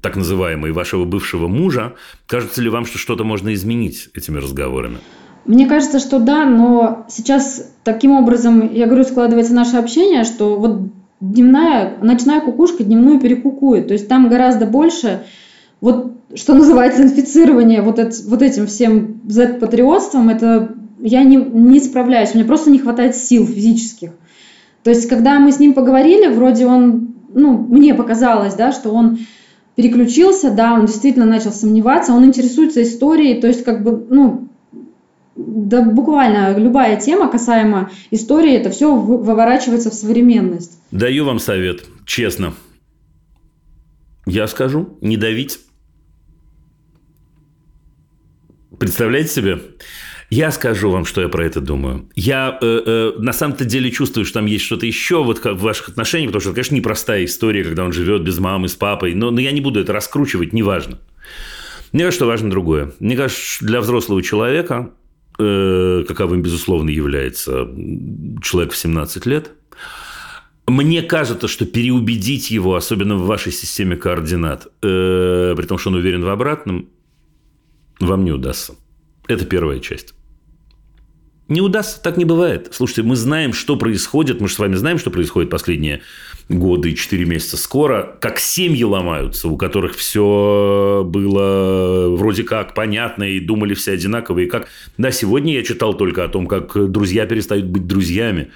[0.00, 1.94] так называемый вашего бывшего мужа,
[2.26, 4.98] кажется ли вам, что что-то можно изменить этими разговорами?
[5.44, 10.92] Мне кажется, что да, но сейчас таким образом, я говорю, складывается наше общение, что вот
[11.20, 13.88] дневная, ночная кукушка дневную перекукует.
[13.88, 15.24] То есть там гораздо больше,
[15.80, 22.34] вот что называется, инфицирование вот, это, вот этим всем Z-патриотством, это я не, не справляюсь,
[22.34, 24.10] мне просто не хватает сил физических.
[24.82, 29.18] То есть, когда мы с ним поговорили, вроде он, ну, мне показалось, да, что он
[29.74, 34.48] переключился, да, он действительно начал сомневаться, он интересуется историей, то есть, как бы, ну,
[35.36, 40.78] да буквально любая тема касаемо истории, это все выворачивается в современность.
[40.90, 42.54] Даю вам совет, честно.
[44.26, 45.60] Я скажу, не давить.
[48.78, 49.60] Представляете себе?
[50.30, 52.08] Я скажу вам, что я про это думаю.
[52.14, 55.88] Я э, э, на самом-то деле чувствую, что там есть что-то еще вот в ваших
[55.88, 59.32] отношениях, потому что это, конечно, непростая история, когда он живет без мамы, с папой, но,
[59.32, 61.00] но я не буду это раскручивать, неважно.
[61.92, 62.92] Мне кажется, что важно другое.
[63.00, 64.92] Мне кажется, для взрослого человека
[66.07, 67.68] каковым, безусловно, является
[68.43, 69.53] человек в 17 лет,
[70.70, 75.97] мне кажется, что переубедить его, особенно в вашей системе координат, э, при том, что он
[75.97, 76.88] уверен в обратном,
[77.99, 78.74] вам не удастся.
[79.26, 80.14] Это первая часть.
[81.51, 82.68] Не удастся, так не бывает.
[82.70, 86.01] Слушайте, мы знаем, что происходит, мы же с вами знаем, что происходит последние
[86.48, 87.57] годы и 4 месяца.
[87.57, 94.46] Скоро, как семьи ломаются, у которых все было вроде как понятно, и думали все одинаковые.
[94.46, 94.68] Как...
[94.96, 98.53] Да, сегодня я читал только о том, как друзья перестают быть друзьями.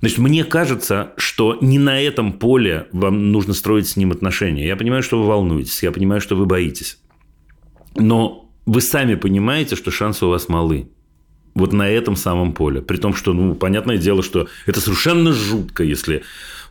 [0.00, 4.66] Значит, мне кажется, что не на этом поле вам нужно строить с ним отношения.
[4.66, 6.98] Я понимаю, что вы волнуетесь, я понимаю, что вы боитесь.
[7.94, 10.88] Но вы сами понимаете, что шансы у вас малы
[11.54, 12.80] вот на этом самом поле.
[12.80, 16.22] При том, что, ну, понятное дело, что это совершенно жутко, если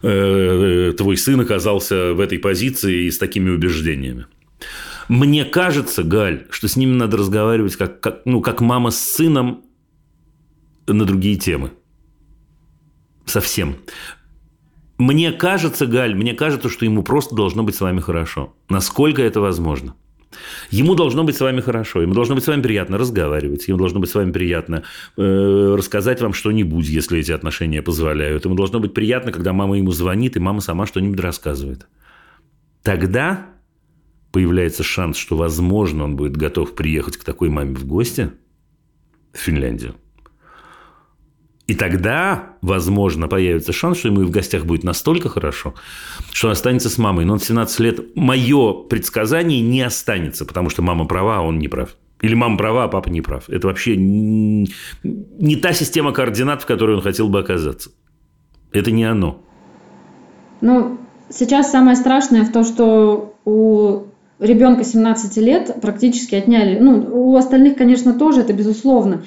[0.01, 4.25] э, твой сын оказался в этой позиции и с такими убеждениями.
[5.07, 9.63] Мне кажется, Галь, что с ними надо разговаривать как, как, ну, как мама с сыном
[10.87, 11.71] на другие темы.
[13.25, 13.77] Совсем.
[14.97, 18.53] Мне кажется, Галь, мне кажется, что ему просто должно быть с вами хорошо.
[18.69, 19.95] Насколько это возможно.
[20.69, 23.99] Ему должно быть с вами хорошо, ему должно быть с вами приятно разговаривать, ему должно
[23.99, 24.83] быть с вами приятно
[25.17, 28.45] э, рассказать вам что-нибудь, если эти отношения позволяют.
[28.45, 31.87] Ему должно быть приятно, когда мама ему звонит, и мама сама что-нибудь рассказывает.
[32.83, 33.47] Тогда
[34.31, 38.31] появляется шанс, что, возможно, он будет готов приехать к такой маме в гости
[39.33, 39.95] в Финляндию.
[41.69, 45.75] И тогда, возможно, появится шанс, что ему и в гостях будет настолько хорошо,
[46.31, 47.25] что он останется с мамой.
[47.25, 51.59] Но он в 17 лет, мое предсказание не останется, потому что мама права, а он
[51.59, 51.89] не прав.
[52.21, 53.47] Или мама права, а папа не прав.
[53.49, 57.91] Это вообще не та система координат, в которой он хотел бы оказаться.
[58.71, 59.39] Это не оно.
[60.61, 60.97] Ну,
[61.29, 64.05] сейчас самое страшное в том, что у
[64.39, 66.79] ребенка 17 лет практически отняли.
[66.79, 69.21] Ну, у остальных, конечно, тоже это безусловно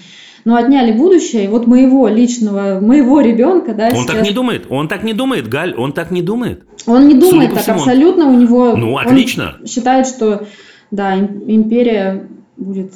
[0.45, 3.88] но отняли будущее, вот моего личного, моего ребенка, да.
[3.88, 4.16] Он сейчас...
[4.16, 6.64] так не думает, он так не думает, Галь, он так не думает.
[6.86, 8.76] Он не думает так абсолютно, у него...
[8.76, 9.59] Ну, отлично.
[9.66, 10.47] считает, что,
[10.90, 12.93] да, империя будет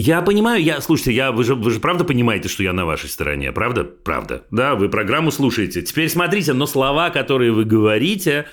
[0.00, 3.10] я понимаю, я, слушайте, я, вы, же, вы же правда понимаете, что я на вашей
[3.10, 3.82] стороне, правда?
[3.82, 4.44] Правда.
[4.52, 5.82] Да, вы программу слушаете.
[5.82, 8.46] Теперь смотрите, но слова, которые вы говорите,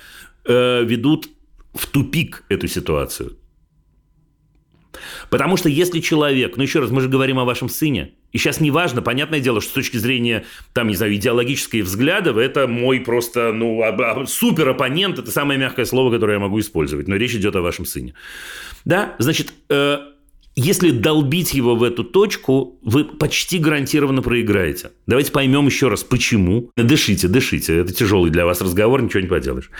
[0.44, 1.28] э, ведут
[1.72, 3.36] в тупик эту ситуацию.
[5.30, 8.60] Потому что если человек, ну еще раз, мы же говорим о вашем сыне, и сейчас
[8.60, 13.00] не важно, понятное дело, что с точки зрения, там, не знаю, идеологических взглядов, это мой
[13.00, 13.82] просто, ну,
[14.26, 17.86] супер оппонент, это самое мягкое слово, которое я могу использовать, но речь идет о вашем
[17.86, 18.14] сыне.
[18.84, 19.98] Да, значит, э,
[20.58, 24.90] если долбить его в эту точку, вы почти гарантированно проиграете.
[25.06, 26.70] Давайте поймем еще раз, почему.
[26.76, 27.76] Дышите, дышите.
[27.76, 29.70] Это тяжелый для вас разговор, ничего не поделаешь.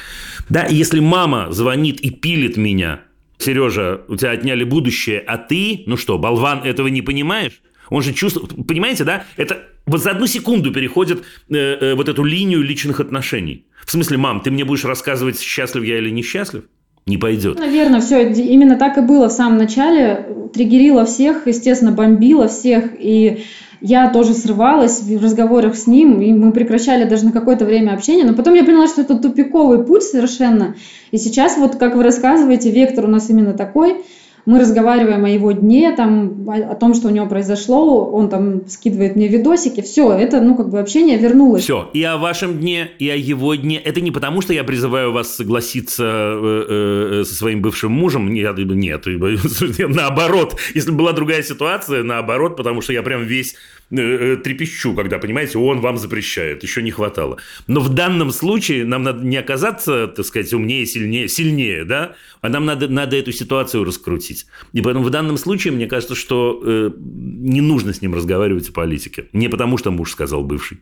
[0.51, 3.06] Да, если мама звонит и пилит меня
[3.39, 7.61] Сережа, у тебя отняли будущее, а ты, ну что, болван, этого не понимаешь?
[7.91, 9.25] Он же чувствует, понимаете, да?
[9.37, 13.67] Это вот за одну секунду переходит э, э, вот эту линию личных отношений.
[13.85, 16.65] В смысле, мам, ты мне будешь рассказывать, счастлив я или несчастлив?
[17.07, 17.61] Не пойдет.
[17.61, 20.27] Наверное, все именно так и было в самом начале.
[20.53, 22.91] Триггерило всех, естественно, бомбило всех.
[22.99, 23.45] И
[23.81, 28.25] я тоже срывалась в разговорах с ним, и мы прекращали даже на какое-то время общение.
[28.25, 30.77] Но потом я поняла, что это тупиковый путь совершенно.
[31.11, 34.05] И сейчас, вот как вы рассказываете, вектор у нас именно такой.
[34.47, 38.67] Мы разговариваем о его дне, там, о, о том, что у него произошло, он там
[38.69, 41.65] скидывает мне видосики, все, это, ну, как бы общение вернулось.
[41.65, 43.79] Все, и о вашем дне, и о его дне.
[43.79, 48.57] Это не потому, что я призываю вас согласиться э, э, со своим бывшим мужем, нет,
[48.57, 49.05] нет,
[49.89, 53.57] наоборот, если была другая ситуация, наоборот, потому что я прям весь
[53.89, 57.39] Э, э, трепещу, когда, понимаете, он вам запрещает, еще не хватало.
[57.69, 62.49] Но в данном случае нам надо не оказаться, так сказать, умнее, сильнее, сильнее, да, а
[62.49, 64.36] нам надо, надо эту ситуацию раскрутить.
[64.73, 68.73] И поэтому в данном случае мне кажется, что э, не нужно с ним разговаривать о
[68.73, 69.29] политике.
[69.33, 70.79] Не потому, что муж сказал бывший.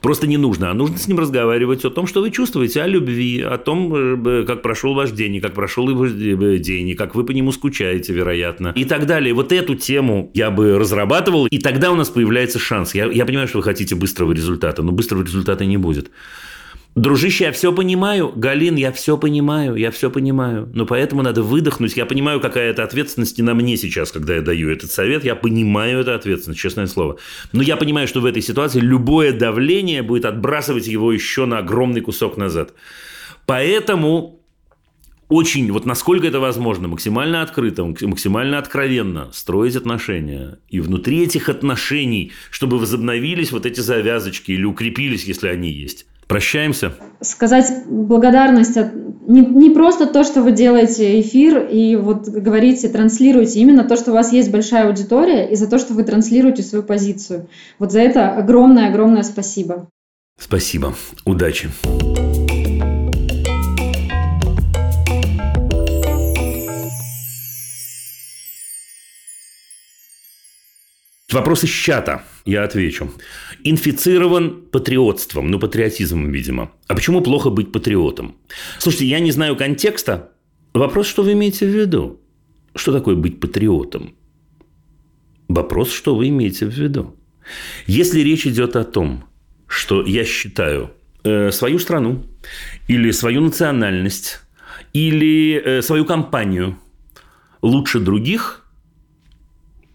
[0.00, 3.40] Просто не нужно, а нужно с ним разговаривать о том, что вы чувствуете, о любви,
[3.40, 7.14] о том, э, как прошел ваш день, и как прошел его э, день, и как
[7.14, 9.34] вы по нему скучаете, вероятно, и так далее.
[9.34, 12.94] Вот эту тему я бы разрабатывал, и тогда у нас появляется шанс.
[12.94, 16.10] Я, я понимаю, что вы хотите быстрого результата, но быстрого результата не будет.
[16.94, 18.32] Дружище, я все понимаю.
[18.36, 20.68] Галин, я все понимаю, я все понимаю.
[20.74, 21.96] Но поэтому надо выдохнуть.
[21.96, 25.24] Я понимаю, какая это ответственность и на мне сейчас, когда я даю этот совет.
[25.24, 27.16] Я понимаю эту ответственность, честное слово.
[27.52, 32.02] Но я понимаю, что в этой ситуации любое давление будет отбрасывать его еще на огромный
[32.02, 32.74] кусок назад.
[33.46, 34.42] Поэтому
[35.30, 40.58] очень, вот насколько это возможно, максимально открыто, максимально откровенно строить отношения.
[40.68, 46.04] И внутри этих отношений, чтобы возобновились вот эти завязочки или укрепились, если они есть.
[46.32, 46.94] Прощаемся.
[47.20, 48.94] Сказать благодарность от...
[49.28, 54.12] не, не просто то, что вы делаете эфир и вот говорите, транслируете, именно то, что
[54.12, 57.48] у вас есть большая аудитория и за то, что вы транслируете свою позицию.
[57.78, 59.88] Вот за это огромное-огромное спасибо.
[60.38, 60.94] Спасибо.
[61.26, 61.68] Удачи.
[71.32, 73.10] Вопрос из чата, я отвечу.
[73.64, 76.72] Инфицирован патриотством, ну, патриотизмом, видимо.
[76.88, 78.36] А почему плохо быть патриотом?
[78.78, 80.32] Слушайте, я не знаю контекста.
[80.74, 82.20] Вопрос, что вы имеете в виду?
[82.74, 84.14] Что такое быть патриотом?
[85.48, 87.16] Вопрос, что вы имеете в виду?
[87.86, 89.24] Если речь идет о том,
[89.66, 90.90] что я считаю
[91.24, 92.24] э, свою страну
[92.88, 94.40] или свою национальность
[94.92, 96.78] или э, свою компанию
[97.62, 98.58] лучше других–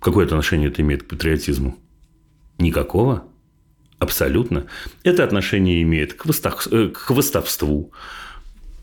[0.08, 1.78] Какое отношение это имеет к патриотизму?
[2.60, 3.26] Никакого.
[4.00, 4.68] Абсолютно.
[5.04, 7.92] Это отношение имеет к, востав, э, к хвостовству,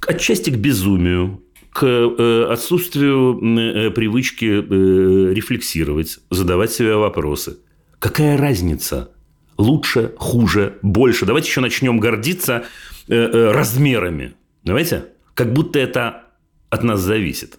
[0.07, 7.57] отчасти к безумию, к э, отсутствию э, привычки рефлексировать, задавать себе вопросы.
[8.01, 9.11] Какая разница?
[9.57, 11.25] Лучше, хуже, больше.
[11.25, 12.67] Давайте еще начнем гордиться
[13.09, 14.35] размерами.
[14.63, 15.07] Давайте?
[15.33, 16.25] Как будто это
[16.69, 17.59] от нас зависит.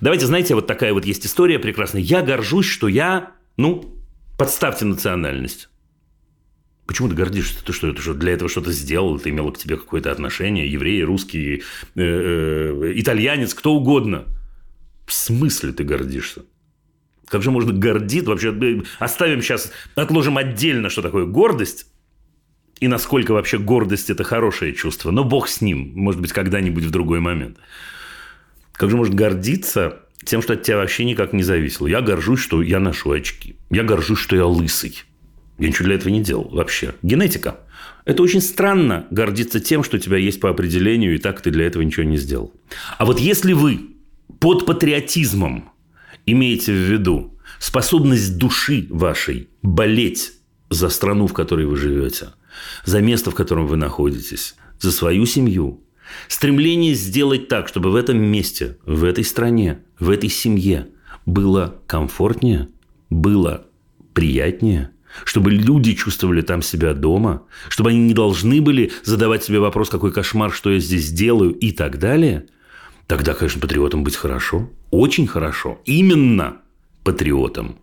[0.00, 2.00] Давайте, знаете, вот такая вот есть история прекрасная.
[2.00, 3.94] Я горжусь, что я, ну,
[4.38, 5.68] подставьте национальность.
[6.86, 7.64] Почему ты гордишься?
[7.64, 9.18] Ты что, ты что, для этого что-то сделал?
[9.18, 10.70] Ты имел к тебе какое-то отношение?
[10.70, 11.62] Еврей, русский, э,
[11.96, 14.24] э, итальянец, кто угодно.
[15.06, 16.42] В смысле ты гордишься?
[17.28, 18.30] Как же можно гордиться?
[18.30, 21.86] Вообще, э, оставим сейчас, отложим отдельно, что такое гордость,
[22.82, 25.12] и насколько вообще гордость– это хорошее чувство.
[25.12, 27.58] Но бог с ним, может быть, когда-нибудь в другой момент.
[28.72, 31.86] Как же может гордиться тем, что от тебя вообще никак не зависело?
[31.86, 33.56] Я горжусь, что я ношу очки.
[33.70, 35.02] Я горжусь, что я лысый.
[35.58, 36.94] Я ничего для этого не делал вообще.
[37.02, 37.60] Генетика.
[38.04, 41.66] Это очень странно гордиться тем, что у тебя есть по определению, и так ты для
[41.66, 42.52] этого ничего не сделал.
[42.98, 43.90] А вот если вы
[44.40, 45.70] под патриотизмом
[46.26, 50.32] имеете в виду способность души вашей болеть
[50.68, 52.30] за страну, в которой вы живете,
[52.84, 55.81] за место, в котором вы находитесь, за свою семью,
[56.28, 60.88] Стремление сделать так, чтобы в этом месте, в этой стране, в этой семье
[61.26, 62.68] было комфортнее,
[63.10, 63.66] было
[64.14, 64.90] приятнее,
[65.24, 70.12] чтобы люди чувствовали там себя дома, чтобы они не должны были задавать себе вопрос, какой
[70.12, 72.46] кошмар, что я здесь делаю и так далее,
[73.06, 76.58] тогда, конечно, патриотом быть хорошо, очень хорошо, именно
[77.04, 77.81] патриотом.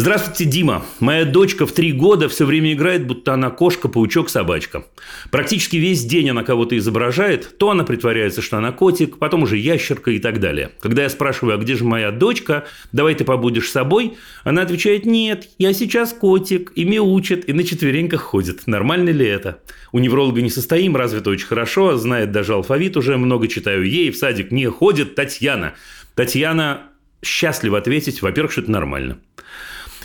[0.00, 0.82] Здравствуйте, Дима.
[0.98, 4.86] Моя дочка в три года все время играет, будто она кошка, паучок, собачка.
[5.30, 7.58] Практически весь день она кого-то изображает.
[7.58, 10.70] То она притворяется, что она котик, потом уже ящерка и так далее.
[10.80, 15.50] Когда я спрашиваю, а где же моя дочка, давай ты побудешь собой, она отвечает, нет,
[15.58, 18.66] я сейчас котик, и мяучит, и на четвереньках ходит.
[18.66, 19.58] Нормально ли это?
[19.92, 24.16] У невролога не состоим, развито очень хорошо, знает даже алфавит уже, много читаю ей, в
[24.16, 25.74] садик не ходит Татьяна.
[26.14, 26.84] Татьяна
[27.22, 29.18] счастлива ответить, во-первых, что это нормально.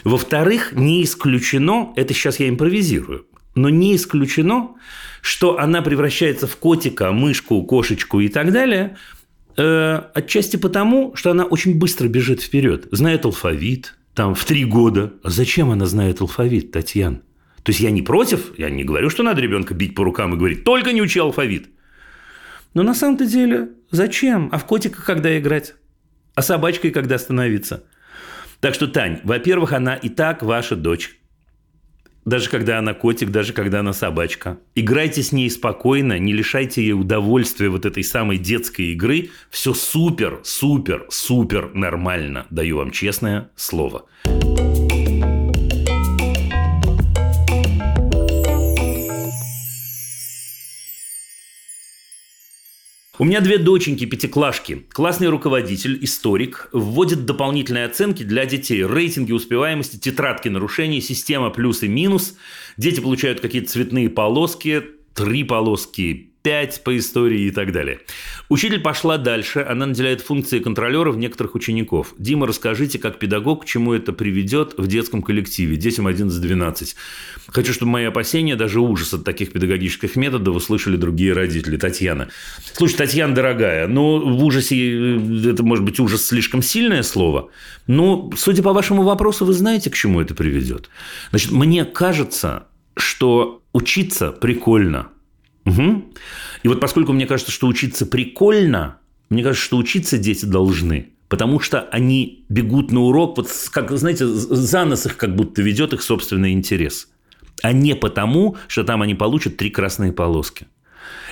[0.06, 3.26] Во-вторых, не исключено, это сейчас я импровизирую,
[3.56, 4.76] но не исключено,
[5.22, 8.97] что она превращается в котика, мышку, кошечку и так далее,
[9.58, 15.14] э, отчасти потому, что она очень быстро бежит вперед, знает алфавит, там в три года.
[15.24, 17.24] А зачем она знает алфавит, Татьяна?
[17.64, 20.38] То есть я не против, я не говорю, что надо ребенка бить по рукам и
[20.38, 21.68] говорить, только не учи алфавит.
[22.76, 24.49] Но на самом-то деле зачем?
[24.51, 25.74] А в котика когда играть?
[26.36, 27.86] А собачкой когда становиться?
[28.66, 31.20] Так что, Тань, во-первых, она и так ваша дочь.
[32.26, 34.57] Даже когда она котик, даже когда она собачка.
[34.74, 39.30] Играйте с ней спокойно, не лишайте ей удовольствия вот этой самой детской игры.
[39.51, 42.47] Все супер, супер, супер нормально.
[42.49, 44.05] Даю вам честное слово.
[53.18, 54.86] У меня две доченьки пятиклашки.
[54.89, 58.86] Классный руководитель, историк, вводит дополнительные оценки для детей.
[58.86, 62.36] Рейтинги успеваемости, тетрадки нарушений, система плюс и минус.
[62.76, 68.01] Дети получают какие-то цветные полоски, три полоски, 5 по истории и так далее.
[68.49, 72.13] Учитель пошла дальше, она наделяет функции контролеров некоторых учеников.
[72.19, 76.93] Дима, расскажите, как педагог, к чему это приведет в детском коллективе, детям 11-12.
[77.47, 81.77] Хочу, чтобы мои опасения, даже ужас от таких педагогических методов услышали другие родители.
[81.77, 82.29] Татьяна.
[82.73, 87.49] Слушай, Татьяна, дорогая, ну, в ужасе, э, это может быть ужас слишком сильное слово,
[87.87, 90.91] но, судя по вашему вопросу, вы знаете, к чему это приведет.
[91.31, 95.07] Значит, мне кажется, что учиться прикольно–
[95.66, 96.05] Угу.
[96.63, 98.97] И вот поскольку мне кажется, что учиться прикольно,
[99.30, 101.09] мне кажется, что учиться дети должны.
[101.28, 105.93] Потому что они бегут на урок, вот как, знаете, за нос их как будто ведет
[105.93, 107.09] их собственный интерес.
[107.63, 110.68] А не потому, что там они получат три красные полоски.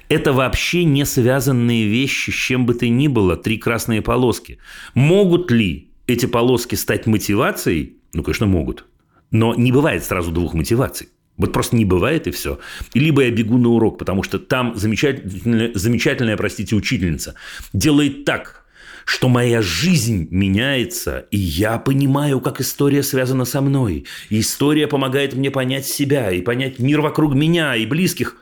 [0.09, 4.57] Это вообще не связанные вещи с чем бы то ни было, три красные полоски.
[4.95, 7.97] Могут ли эти полоски стать мотивацией?
[8.13, 8.85] Ну, конечно, могут.
[9.31, 11.09] Но не бывает сразу двух мотиваций.
[11.37, 12.59] Вот просто не бывает и все.
[12.93, 17.35] Либо я бегу на урок, потому что там замечательная, замечательная, простите, учительница
[17.73, 18.65] делает так,
[19.05, 24.05] что моя жизнь меняется, и я понимаю, как история связана со мной.
[24.29, 28.37] И история помогает мне понять себя и понять мир вокруг меня и близких.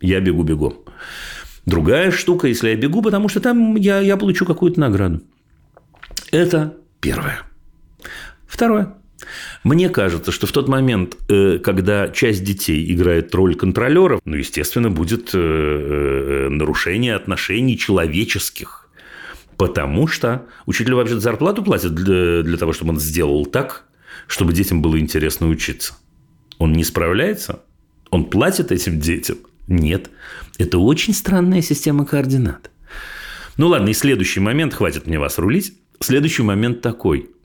[0.00, 0.84] Я бегу бегом.
[1.64, 5.22] Другая штука, если я бегу, потому что там я, я получу какую-то награду.
[6.30, 7.40] Это первое.
[8.46, 8.94] Второе.
[9.64, 14.90] Мне кажется, что в тот момент, э, когда часть детей играет роль контролеров, ну, естественно,
[14.90, 18.88] будет э, э, нарушение отношений человеческих.
[19.56, 23.84] Потому что учитель вообще зарплату платит для, для того, чтобы он сделал так,
[24.26, 25.94] чтобы детям было интересно учиться.
[26.58, 27.62] Он не справляется?
[28.10, 29.38] Он платит этим детям?
[29.66, 30.10] Нет.
[30.58, 32.70] Это очень странная система координат.
[33.56, 35.72] Ну ладно, и следующий момент, хватит мне вас рулить.
[36.00, 37.30] Следующий момент такой–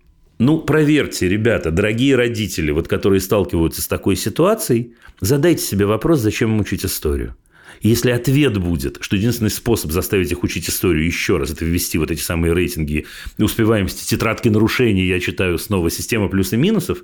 [0.42, 6.54] ну, проверьте, ребята, дорогие родители, вот которые сталкиваются с такой ситуацией, задайте себе вопрос, зачем
[6.54, 7.36] им учить историю.
[7.82, 12.00] И если ответ будет, что единственный способ заставить их учить историю еще раз, это ввести
[12.00, 13.06] вот эти самые рейтинги
[13.38, 17.04] успеваемости, тетрадки нарушений, я читаю снова система плюс и минусов,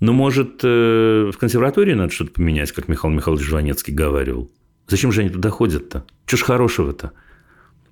[0.00, 4.50] ну, может, э, в консерватории надо что-то поменять, как Михаил Михайлович Жванецкий говорил.
[4.88, 6.06] Зачем же они туда ходят-то?
[6.24, 7.12] Чего ж хорошего-то?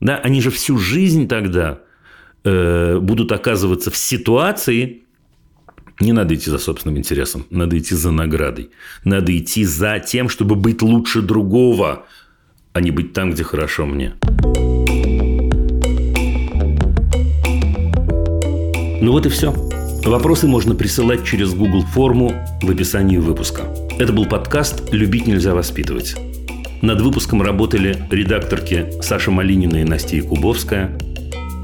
[0.00, 1.82] Да, они же всю жизнь тогда
[2.46, 5.04] Э, будут оказываться в ситуации,
[6.00, 8.70] не надо идти за собственным интересом, надо идти за наградой.
[9.02, 12.04] Надо идти за тем, чтобы быть лучше другого,
[12.74, 14.14] а не быть там, где хорошо мне.
[19.00, 19.54] Ну вот и все.
[20.04, 23.62] Вопросы можно присылать через Google форму в описании выпуска.
[23.98, 26.14] Это был подкаст «Любить нельзя воспитывать».
[26.82, 30.98] Над выпуском работали редакторки Саша Малинина и Настя Якубовская–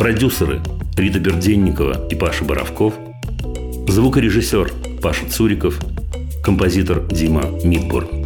[0.00, 0.62] Продюсеры
[0.96, 2.94] Рита Берденникова и Паша Боровков.
[3.86, 4.72] Звукорежиссер
[5.02, 5.78] Паша Цуриков.
[6.42, 8.19] Композитор Дима Мидборн.